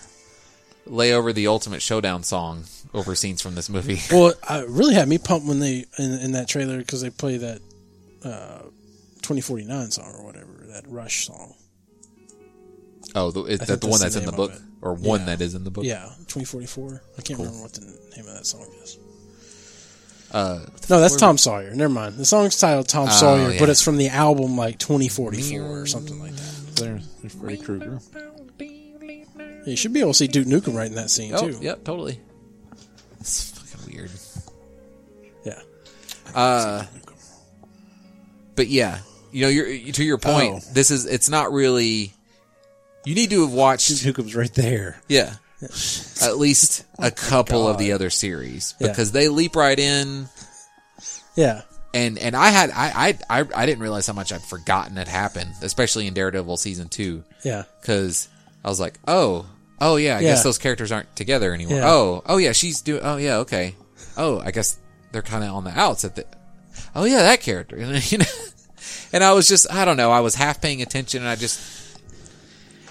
[0.85, 3.99] lay over the Ultimate Showdown song over scenes from this movie.
[4.13, 7.39] Well, it really had me pumped when they in, in that trailer because they play
[7.39, 7.63] that
[8.23, 8.65] uh,
[9.23, 11.55] 2049 song or whatever that Rush song.
[13.15, 14.61] Oh, the, is that the one that's that's the in the book, it.
[14.83, 15.27] Or one Yeah.
[15.27, 15.85] that is in the book?
[15.85, 17.03] Yeah, 2044.
[17.19, 18.99] I can't remember what the name of that song is.
[20.31, 20.61] Uh,
[20.91, 21.75] No, that's Tom Sawyer.
[21.75, 22.17] Never mind.
[22.17, 23.59] The song's titled Tom Oh, Sawyer, yeah.
[23.59, 26.77] but it's from the album like 2044 or something like that.
[26.77, 27.99] There, there's Freddy Krueger.
[29.67, 31.59] You should be able to see Duke Nukem right in that scene oh, too.
[31.61, 32.21] yep, totally.
[33.21, 34.11] It's fucking weird.
[35.45, 35.61] Yeah.
[36.35, 36.85] Uh,
[38.55, 38.99] but yeah,
[39.33, 40.73] you know, you're, to your point, Oh.
[40.73, 42.13] this is it's not really.
[43.09, 45.01] You need to have watched, Nukem's right there.
[45.09, 45.35] yeah,
[46.23, 48.89] at least oh a couple of the other series Yeah.
[48.89, 50.29] because they leap right in.
[51.35, 51.63] Yeah.
[51.95, 55.09] And and I had I I I, I didn't realize how much I'd forgotten had
[55.09, 57.63] happened, especially in Daredevil season two, Yeah.
[57.81, 58.29] because
[58.63, 59.47] I was like, oh,
[59.81, 60.29] oh yeah, I Yeah.
[60.33, 61.79] guess those characters aren't together anymore.
[61.79, 61.89] Yeah.
[61.91, 63.01] Oh, oh yeah, she's doing.
[63.03, 63.75] Oh yeah, okay.
[64.19, 64.79] Oh, I guess
[65.13, 66.27] they're kind of on the outs at the.
[66.95, 67.77] Oh yeah, that character.
[68.03, 68.25] you know,
[69.15, 70.11] and I was just I don't know.
[70.11, 71.78] I was half paying attention, and I just.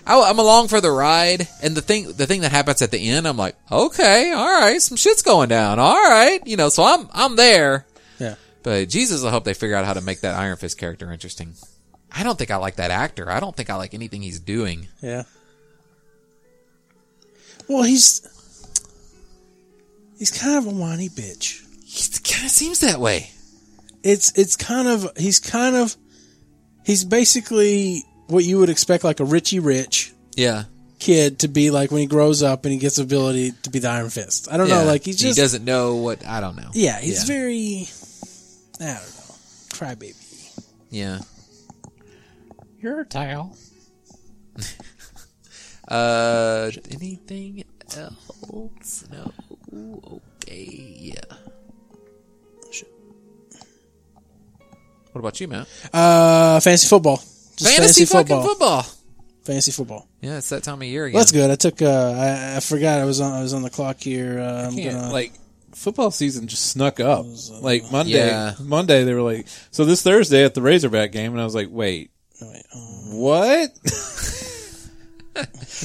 [0.07, 3.09] I, I'm along for the ride, and the thing, the thing that happens at the
[3.09, 6.83] end, I'm like, okay, all right, some shit's going down, all right, you know, so
[6.83, 7.85] I'm, I'm there.
[8.17, 8.35] Yeah.
[8.63, 11.55] But Jesus, I hope they figure out how to make that Iron Fist character interesting.
[12.11, 13.29] I don't think I like that actor.
[13.29, 14.87] I don't think I like anything he's doing.
[15.01, 15.23] Yeah.
[17.67, 18.21] Well, he's
[20.17, 21.63] he's kind of a whiny bitch.
[21.83, 23.31] He kind of seems that way.
[24.03, 25.95] It's it's kind of he's kind of
[26.85, 30.65] he's basically what you would expect like a Richie Rich Yeah.
[30.99, 33.79] kid to be like when he grows up and he gets the ability to be
[33.79, 34.47] the Iron Fist.
[34.51, 36.69] I don't know, like he's just he doesn't know what I don't know.
[36.73, 37.35] yeah, he's Yeah.
[37.35, 37.87] very
[38.79, 39.35] I don't know,
[39.95, 40.15] crybaby.
[40.89, 41.19] Yeah.
[42.81, 43.55] Your towel.
[45.89, 47.63] Uh, anything
[47.95, 49.05] else?
[49.09, 49.31] No.
[50.43, 50.65] Okay.
[50.99, 51.21] Yeah.
[55.13, 55.67] What about you, Matt?
[55.93, 57.23] Uh, fantasy football.
[57.57, 58.83] Just Fantasy, fucking football.
[59.43, 60.07] Fantasy football.
[60.21, 61.17] Yeah, it's that time of year again.
[61.19, 61.49] That's good.
[61.49, 61.81] I took.
[61.81, 61.87] Uh,
[62.17, 63.31] I, I forgot I was on.
[63.33, 64.39] I was on the clock here.
[64.39, 65.33] Uh, I'm Can't, gonna like
[65.73, 67.25] football season just snuck up.
[67.61, 68.53] Like Monday, Yeah.
[68.59, 71.67] Monday they were like, so this Thursday at the Razorback game, and I was like,
[71.71, 72.77] wait, wait, uh,
[73.15, 73.69] what?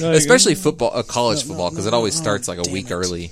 [0.01, 2.89] Like, Especially football, uh, college football, because it no, always no, starts like a week
[2.89, 2.93] it.
[2.93, 3.31] early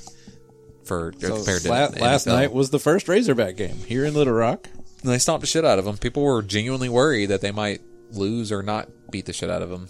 [0.83, 2.31] for so compared to la- last NFL.
[2.33, 4.69] night was the first Razorback game here in Little Rock.
[5.01, 5.97] And they stomped the shit out of them.
[5.97, 7.81] People were genuinely worried that they might
[8.13, 9.87] lose or not beat the shit out of them.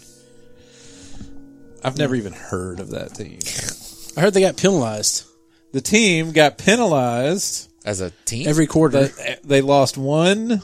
[1.84, 3.40] I've never even heard of that team.
[4.16, 5.24] I heard they got penalized
[5.72, 7.70] The team got penalized.
[7.84, 9.08] As a team, every quarter.
[9.08, 10.62] They, they lost one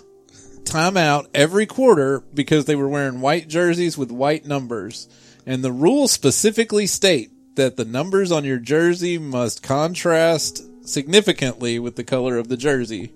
[0.62, 5.08] timeout every quarter because they were wearing white jerseys with white numbers.
[5.44, 11.96] And the rules specifically state that the numbers on your jersey must contrast significantly with
[11.96, 13.12] the color of the jersey.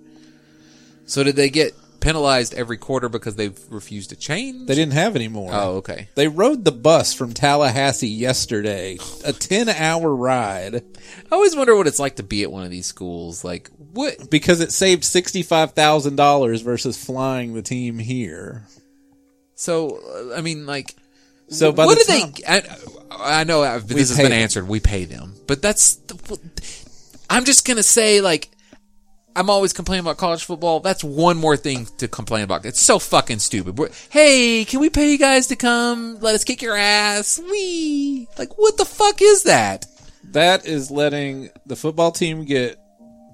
[1.07, 4.67] so did they get penalized every quarter because they've refused to change?
[4.67, 5.51] They didn't have any more.
[5.55, 6.09] Oh, okay.
[6.15, 10.83] They rode the bus from Tallahassee yesterday, a 10 hour ride,
[11.31, 13.45] I always wonder what it's like to be at one of these schools.
[13.45, 14.31] Like, what?
[14.31, 18.67] because it saved $65,000 versus flying the team here.
[19.55, 20.01] So,
[20.33, 20.95] uh, I mean, like,
[21.49, 22.45] So by what the do time, they?
[23.11, 24.33] I, I know uh, this has been them.
[24.33, 24.67] answered.
[24.69, 25.97] We pay them, but that's.
[25.97, 26.39] The,
[27.31, 28.51] I'm just gonna say, like,
[29.35, 30.81] I'm always complaining about college football.
[30.81, 32.67] That's one more thing to complain about.
[32.67, 33.79] It's so fucking stupid.
[33.79, 36.19] We're, hey, can we pay you guys to come?
[36.21, 37.39] Let us kick your ass.
[37.39, 39.87] We like, what the fuck is that?
[40.33, 42.79] that is letting the football team get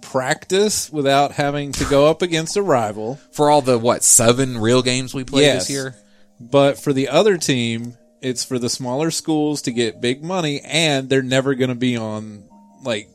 [0.03, 3.17] practice without having to go up against a rival.
[3.33, 5.67] For all the what seven real games we played Yes.
[5.67, 5.95] this year?
[6.41, 11.09] But for the other team, it's for the smaller schools to get big money and
[11.09, 12.45] they're never going to be on
[12.83, 13.09] like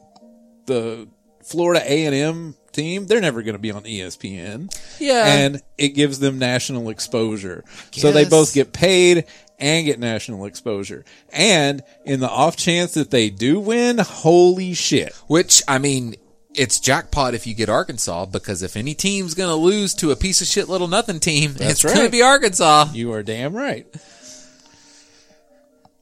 [0.66, 1.08] the
[1.44, 3.06] Florida A&M team.
[3.06, 4.76] They're never going to be on ESPN.
[5.00, 5.26] Yeah.
[5.26, 7.64] And it gives them national exposure.
[7.92, 9.26] So they both get paid
[9.60, 11.06] and get national exposure.
[11.32, 15.14] And in the off chance that they do win, holy shit.
[15.28, 16.16] Which I mean,
[16.56, 20.42] it's jackpot if you get Arkansas because if any team's gonna lose to a piece
[20.42, 22.88] of shit little nothing team, it's gonna be Arkansas.
[22.94, 23.88] You are damn right.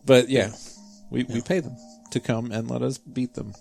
[0.05, 0.51] But yeah,
[1.09, 1.77] we, we pay them
[2.11, 3.53] to come and let us beat them.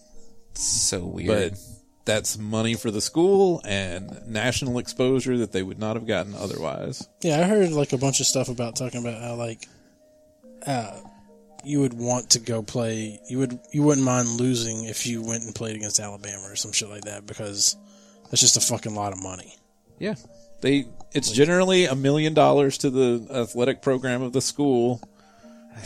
[0.54, 1.52] So weird.
[1.52, 1.60] But
[2.04, 7.08] that's money for the school and national exposure that they would not have gotten otherwise.
[7.22, 9.66] yeah, I heard like a bunch of stuff about talking about how like,
[10.66, 10.96] uh,
[11.64, 13.20] you would want to go play.
[13.28, 16.72] You would you wouldn't mind losing if you went and played against Alabama or some
[16.72, 17.76] shit like that because
[18.24, 19.54] that's just a fucking lot of money.
[19.98, 20.14] Yeah.
[20.60, 25.00] They it's generally a million dollars to the athletic program of the school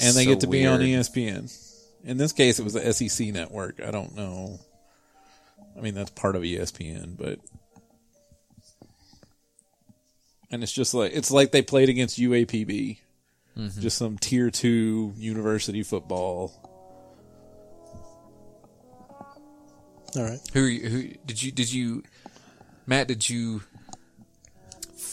[0.01, 0.81] and they so get to be on.
[0.81, 1.53] ESPN.
[2.05, 3.81] In this case it was the SEC network.
[3.81, 4.61] I don't know.
[5.77, 7.39] I mean that's part of ESPN, but
[10.51, 12.99] and it's just like it's like they played against UAPB.
[13.59, 13.81] Mm-hmm.
[13.81, 16.53] Just some tier 2 university football.
[20.17, 20.41] All right.
[20.53, 22.03] Who, you- who did you did you
[22.87, 23.09] Matt?
[23.09, 23.63] Did you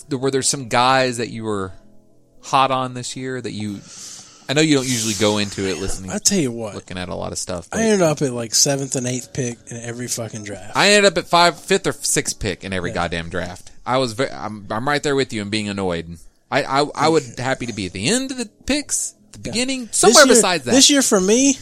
[0.09, 1.71] were there some guys that you were
[2.43, 3.79] hot on this year that you
[4.51, 7.07] I know you don't usually go into it listening, I tell you what, looking at
[7.07, 7.69] a lot of stuff.
[7.71, 10.75] I ended up at like seventh and eighth pick in every fucking draft.
[10.75, 13.71] I ended up at five, fifth or sixth pick in every goddamn draft.
[13.85, 16.17] I was, very, I'm, I'm right there with you and being annoyed.
[16.51, 19.87] I, I, I would happy to be at the end of the picks, the beginning,
[19.93, 20.71] somewhere This year- besides that.
[20.71, 21.55] This year for me,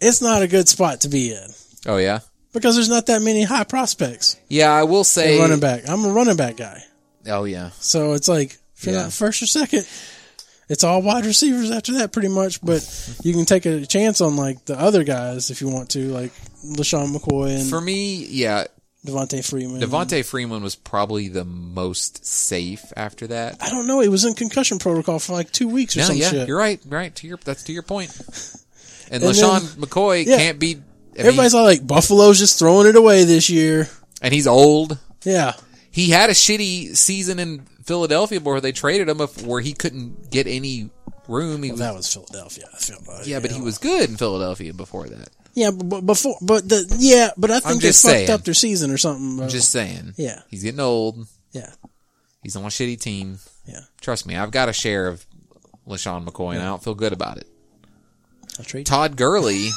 [0.00, 1.48] it's not a good spot to be in
[1.86, 2.20] oh yeah,
[2.54, 4.36] because there's not that many high prospects.
[4.48, 4.72] yeah.
[4.72, 5.82] I will say running back.
[5.86, 6.82] I'm a running back guy,
[7.28, 9.02] Oh yeah, so it's like if you're Yeah.
[9.02, 9.86] not first or second,
[10.68, 12.60] it's all wide receivers after that, pretty much.
[12.60, 12.82] But
[13.22, 16.32] you can take a chance on like the other guys if you want to, like
[16.64, 18.64] LeSean McCoy and for me, yeah.
[19.06, 19.82] Devonta Freeman.
[19.82, 23.58] Devonta Freeman was probably the most safe after that.
[23.62, 24.00] I don't know.
[24.00, 26.48] He was in concussion protocol for like two weeks or No, some yeah, shit.
[26.48, 26.80] you're right.
[26.86, 28.10] Right to your that's to your point.
[29.10, 30.38] And, And LeSean then- McCoy yeah.
[30.38, 30.70] can't be.
[30.70, 30.84] I mean,
[31.16, 33.86] Everybody's all like, Buffalo's just throwing it away this year.
[34.22, 34.98] and he's old.
[35.24, 35.52] Yeah.
[35.90, 40.30] He had a shitty season in Philadelphia where they traded him if- where he couldn't
[40.30, 40.90] get any
[41.28, 41.62] room.
[41.62, 42.64] He was, That was Philadelphia.
[42.72, 43.26] I feel like.
[43.26, 45.28] yeah, but you he was good in Philadelphia before that.
[45.54, 48.30] Yeah, but, before, but the yeah, but I think they fucked saying.
[48.30, 49.36] up their season or something.
[49.36, 49.48] bro.
[49.48, 50.14] Just uh, saying.
[50.16, 50.40] Yeah.
[50.48, 51.26] He's getting old.
[51.52, 51.70] yeah,
[52.42, 53.38] He's on a shitty team.
[53.66, 53.80] yeah.
[54.00, 55.24] Trust me, I've got a share of
[55.86, 57.46] LeSean McCoy, and I don't feel good about it.
[58.58, 58.86] I'll trade.
[58.86, 59.68] Todd Gurley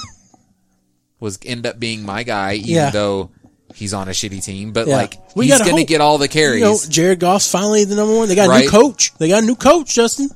[1.19, 2.89] was end up being my guy, even Yeah.
[2.89, 3.31] though
[3.75, 4.71] he's on a shitty team.
[4.73, 4.95] But Yeah.
[4.97, 6.61] like, We he's going to get all the You carries.
[6.61, 8.27] know, Jared Goff's finally the number one.
[8.27, 8.65] They got a Right.
[8.65, 9.13] new coach.
[9.17, 10.29] They got a new coach, Justin.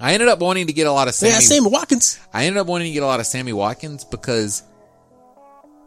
[0.00, 1.60] I ended up wanting to get a lot of They got Sammy.
[1.62, 2.18] Sammy Watkins.
[2.32, 4.62] I ended up wanting to get a lot of Sammy Watkins because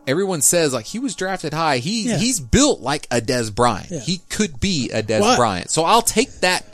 [0.07, 1.77] everyone says like he was drafted high.
[1.77, 2.17] He Yeah.
[2.17, 3.87] he's built like a Dez Bryant.
[3.91, 3.99] Yeah.
[3.99, 5.37] He could be a Dez What?
[5.37, 5.69] Bryant.
[5.71, 6.65] So I'll take that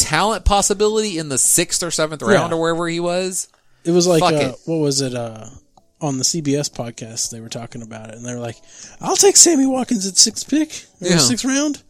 [0.00, 2.56] talent possibility in the sixth or seventh round Yeah.
[2.56, 3.48] or wherever he was.
[3.84, 3.90] it?
[3.90, 5.14] Was like uh, what was it?
[5.14, 5.46] Uh,
[6.02, 8.56] on the CBS podcast, they were talking about it, and they were like,
[9.00, 11.18] "I'll take Sammy Watkins at sixth pick or Yeah.
[11.18, 11.82] sixth round.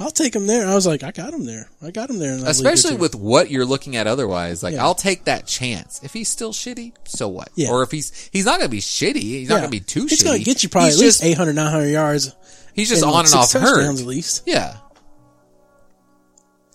[0.00, 1.68] I'll take him there." I was like, "I got him there.
[1.82, 4.62] I got him there." Especially with what you're looking at otherwise.
[4.62, 4.84] Like Yeah.
[4.84, 6.00] I'll take that chance.
[6.02, 7.50] If he's still shitty, so what?
[7.56, 7.70] Yeah.
[7.70, 10.10] Or if he's he's not gonna be shitty, he's not gonna be too shitty.
[10.10, 12.30] He's gonna get you probably he's at least just, 800, 900 yards.
[12.74, 13.84] he's just and on and off hurt.
[13.86, 14.42] at least.
[14.46, 14.76] Yeah.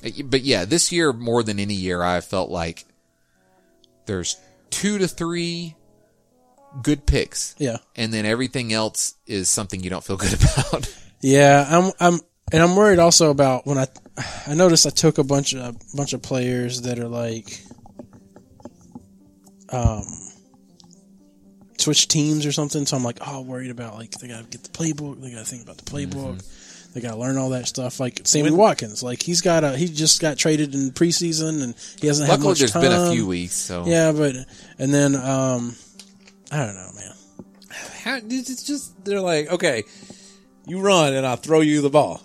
[0.06, 2.86] Uh, But yeah, this year more than any year, I felt like
[4.06, 4.36] there's
[4.70, 5.76] two to three
[6.82, 7.78] good picks, Yeah.
[7.96, 10.94] and then everything else is something you don't feel good about.
[11.22, 12.20] Yeah, I'm I'm
[12.52, 13.88] and I'm worried also about when I
[14.48, 17.62] I noticed I took a bunch of a bunch of players that are like
[19.70, 20.04] um
[21.78, 24.70] switch teams or something, so I'm like, oh worried about like they gotta get the
[24.70, 26.44] playbook, they gotta think about the playbook.
[26.94, 28.00] They gotta learn all that stuff.
[28.00, 32.06] Like Sammy Watkins, like he's got a he just got traded in preseason and he
[32.08, 32.84] hasn't had Luckily, much there's time.
[32.84, 34.36] been a few weeks, so Yeah, but
[34.78, 35.76] and then um
[36.54, 37.14] I don't know, man.
[38.04, 39.84] How, it's just they're like, okay,
[40.68, 42.22] you run and I'll throw you the ball.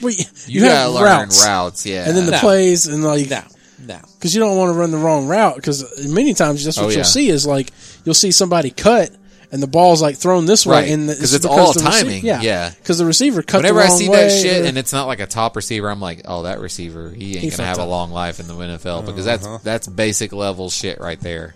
[0.00, 1.86] Well, you, you, you gotta have learn routes, routes.
[1.86, 2.38] yeah, and then the No.
[2.40, 3.42] plays and like No,
[3.86, 3.98] no.
[4.18, 5.56] because you don't want to run the wrong route.
[5.56, 7.02] Because many times that's what Oh, you'll yeah.
[7.04, 7.70] see is like
[8.04, 9.10] you'll see somebody cut
[9.52, 12.70] and the ball's like thrown this way, Right, and 'cause it's all timing, yeah.
[12.76, 13.58] because the receiver cut.
[13.58, 15.88] Whenever the I see way that shit or- and it's not like a top receiver,
[15.90, 18.48] I'm like, oh, that receiver, he ain't He gonna have fucked a long life in
[18.48, 19.58] the NFL because that's uh-huh.
[19.62, 21.54] that's basic level shit right there.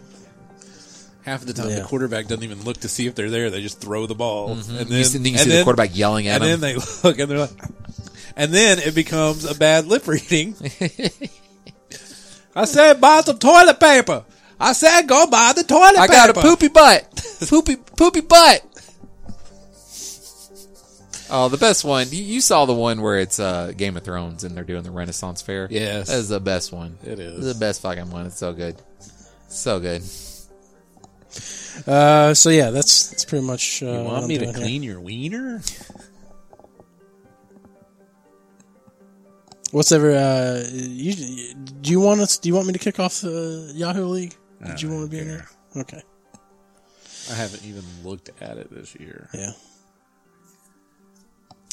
[1.29, 1.81] Half of the time, Yeah.
[1.81, 3.51] the quarterback doesn't even look to see if they're there.
[3.51, 4.93] They just throw the ball, and then Mm-hmm.
[4.95, 6.51] You see, you see then- the quarterback yelling at them.
[6.51, 7.51] and then they look and they're like,
[8.37, 10.55] and then it becomes a bad lip reading.
[12.57, 14.25] I said, buy some toilet paper.
[14.59, 16.13] I said, go buy the toilet I paper.
[16.13, 18.65] got a poopy butt, poopy poopy butt.
[21.31, 22.07] Oh, the best one.
[22.11, 24.91] You, you saw the one where it's uh, Game of Thrones and they're doing the
[24.91, 25.69] Renaissance Fair.
[25.71, 26.09] Yes.
[26.09, 26.97] that is the best one.
[27.05, 27.37] It is.
[27.47, 28.27] It's the best fucking one.
[28.27, 28.77] It's so good,
[29.49, 30.03] so good.
[31.87, 33.83] Uh, so yeah, that's that's pretty much.
[33.83, 34.65] Uh, You what want I'm me to doing here.
[34.65, 35.61] clean your wiener?
[39.71, 40.13] What's ever?
[40.13, 42.39] Uh, you do you want us?
[42.39, 44.35] Do you want me to kick off the Yahoo League?
[44.65, 45.49] Did you want to don't be in care.
[45.75, 45.83] there?
[45.83, 46.03] Okay.
[47.31, 49.29] I haven't even looked at it this year.
[49.35, 49.53] Yeah.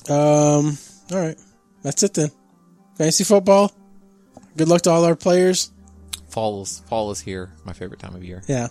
[0.10, 0.78] Um.
[1.12, 1.38] All right.
[1.84, 2.30] That's it then.
[2.98, 3.72] Fantasy football.
[4.58, 5.72] Good luck to all our players.
[6.30, 7.54] Fall is fall is here.
[7.64, 8.44] My favorite time of year.
[8.48, 8.68] Yeah.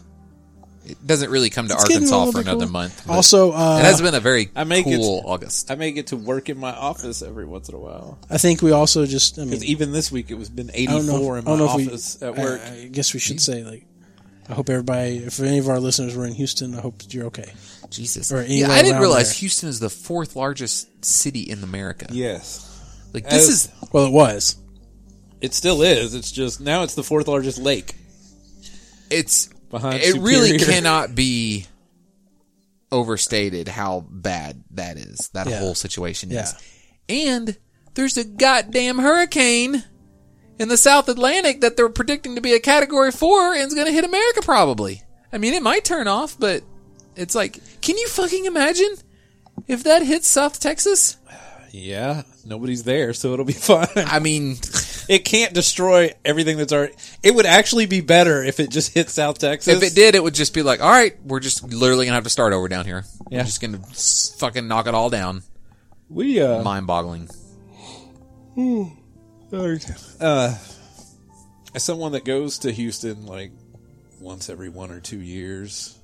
[0.87, 2.73] It doesn't really come to It's Arkansas for another cool.
[2.73, 3.09] month.
[3.09, 5.71] Also, uh, it has been a very I make it- cool August.
[5.71, 8.19] I may get to work in my office every once in a while.
[8.29, 9.39] I think we also just.
[9.39, 11.59] I mean, even this week, it was been I don't 84 I in don't my
[11.59, 12.27] know if office we.
[12.27, 12.61] at work.
[12.63, 13.87] I, I guess we should say like.
[14.47, 15.17] I hope everybody.
[15.25, 17.51] If any of our listeners were in Houston, I hope you're okay.
[17.89, 18.31] Jesus.
[18.31, 19.39] Or Yeah, I didn't realize there.
[19.39, 22.07] Houston is the fourth largest city in America.
[22.11, 22.71] yes.
[23.15, 24.57] Like this As- is Well, it was.
[25.41, 26.15] It still is.
[26.15, 27.95] It's just now it's the fourth largest lake.
[29.11, 31.67] it's Behind it really cannot be
[32.93, 35.31] overstated how bad that is.
[35.33, 35.59] That Yeah.
[35.59, 36.45] whole situation Yeah.
[36.45, 36.55] is.
[37.09, 37.57] And
[37.95, 39.83] there's a goddamn hurricane
[40.59, 43.87] in the South Atlantic that they're predicting to be a Category Four and is going
[43.87, 45.03] to hit America probably.
[45.33, 46.63] I mean, it might turn off, but
[47.17, 48.95] it's like, can you fucking imagine
[49.67, 51.17] if that hits South Texas?
[51.77, 53.89] Yeah, nobody's there, so it'll be fine.
[53.97, 54.59] I mean,
[55.09, 56.95] it can't destroy everything that's already.
[57.23, 59.83] It would actually be better if it just hit South Texas.
[59.83, 62.25] if it did, it would just be like, all right, we're just literally gonna have
[62.25, 63.05] to start over down here.
[63.31, 63.39] Yeah.
[63.41, 65.43] We're just gonna s- fucking knock it all down.
[66.09, 67.29] we uh, Mind boggling.
[70.21, 70.55] uh,
[71.75, 73.53] as someone that goes to Houston like
[74.21, 75.99] once every one or two years,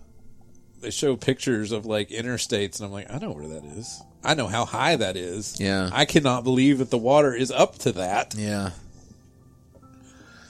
[0.81, 4.03] they show pictures of like interstates, and I'm like, I know where that is.
[4.23, 5.59] I know how high that is.
[5.61, 5.89] Yeah.
[5.93, 8.35] I cannot believe that the water is up to that.
[8.37, 8.71] Yeah.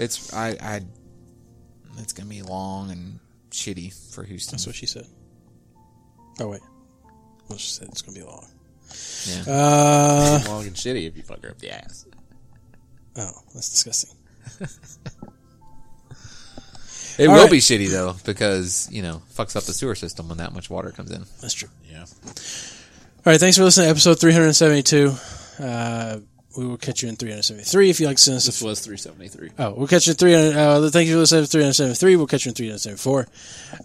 [0.01, 0.81] It's I I.
[1.99, 3.21] It's gonna be long and
[3.51, 4.57] shitty for Houston.
[4.57, 5.07] That's what she said.
[6.41, 6.61] Oh wait,
[7.49, 8.47] well she said it's gonna be long.
[9.27, 9.43] Yeah.
[9.47, 12.07] Uh Long and shitty if you fuck her up the ass.
[13.17, 14.17] oh, that's disgusting.
[17.19, 17.51] It All will right.
[17.51, 20.91] be shitty though because you know fucks up the sewer system when that much water
[20.91, 21.25] comes in.
[21.43, 21.69] That's true.
[21.91, 22.05] Yeah.
[22.05, 25.13] All right, thanks for listening to episode 372.
[25.63, 26.21] Uh,
[26.57, 28.81] we will catch you in 373 if you like to send us a This was
[28.81, 29.51] 373.
[29.59, 30.57] Oh, we'll catch you in 300.
[30.57, 32.17] Uh, thank you for listening to 373.
[32.17, 33.27] We'll catch you in 374.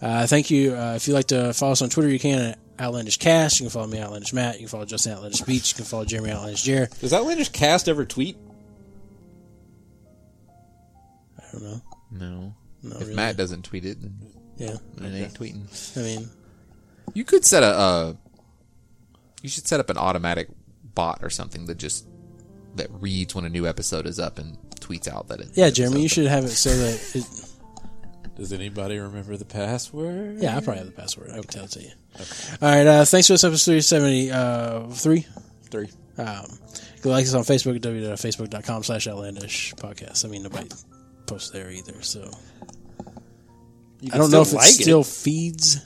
[0.02, 0.74] Uh, thank you.
[0.74, 3.60] Uh, if you'd like to follow us on Twitter, you can at Outlandish Cast.
[3.60, 4.54] You can follow me, Outlandish Matt.
[4.54, 5.72] You can follow Justin Outlandish Beach.
[5.72, 6.88] You can follow Jeremy Outlandish Jer.
[7.00, 8.36] Does Outlandish Cast ever tweet?
[11.38, 11.80] I don't know.
[12.10, 13.14] No, Not if really.
[13.14, 14.18] Matt doesn't tweet it, then
[14.56, 14.76] Yeah.
[14.98, 15.96] it ain't tweeting.
[15.98, 16.30] I mean,
[17.14, 17.66] You could set a.
[17.66, 18.14] Uh,
[19.42, 20.48] you should set up an automatic
[20.94, 22.04] bot or something that just
[22.76, 25.48] that reads when a new episode is up and tweets out that it.
[25.54, 27.26] yeah, Jeremy, you should have it so that it.
[28.36, 30.38] Does anybody remember the password?
[30.40, 31.30] Yeah, I probably have the password.
[31.30, 31.90] I can tell it to you.
[32.14, 32.56] Okay.
[32.60, 32.86] All right.
[32.86, 35.26] Uh, thanks for this episode 373.
[35.70, 35.88] Three.
[36.18, 36.46] Um,
[36.96, 40.24] you can like us on Facebook at www.facebook.com slash outlandish podcast.
[40.24, 40.68] I mean, nobody
[41.26, 42.30] posts there either, so.
[44.00, 45.85] You I don't know if still it like still feeds.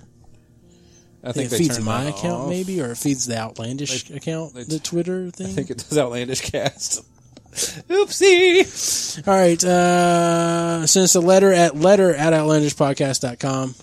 [1.22, 2.48] I I think they it feeds turned my account off.
[2.48, 5.48] maybe, or it feeds the Outlandish account, they- the Twitter thing.
[5.48, 7.04] I think it does Outlandish Cast.
[7.88, 9.26] Oopsie.
[9.28, 13.74] All right, uh, send us a letter at letter at outlandishpodcast.com.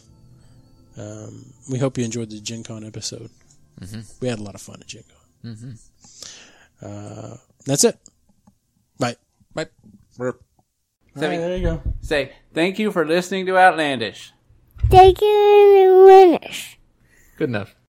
[0.98, 3.30] Um, we hope you enjoyed the Gen Con episode.
[4.22, 5.04] We had a lot of fun at Gen
[5.44, 5.78] Con.
[6.82, 7.36] Uh,
[7.66, 7.98] that's it.
[9.00, 9.16] Bye.
[9.54, 9.68] Bye.
[10.20, 11.82] All right, there you go.
[12.02, 14.32] Say, thank you for listening to Outlandish.
[14.90, 16.06] Thank you, in the
[16.40, 16.77] winners.
[17.38, 17.77] Good enough.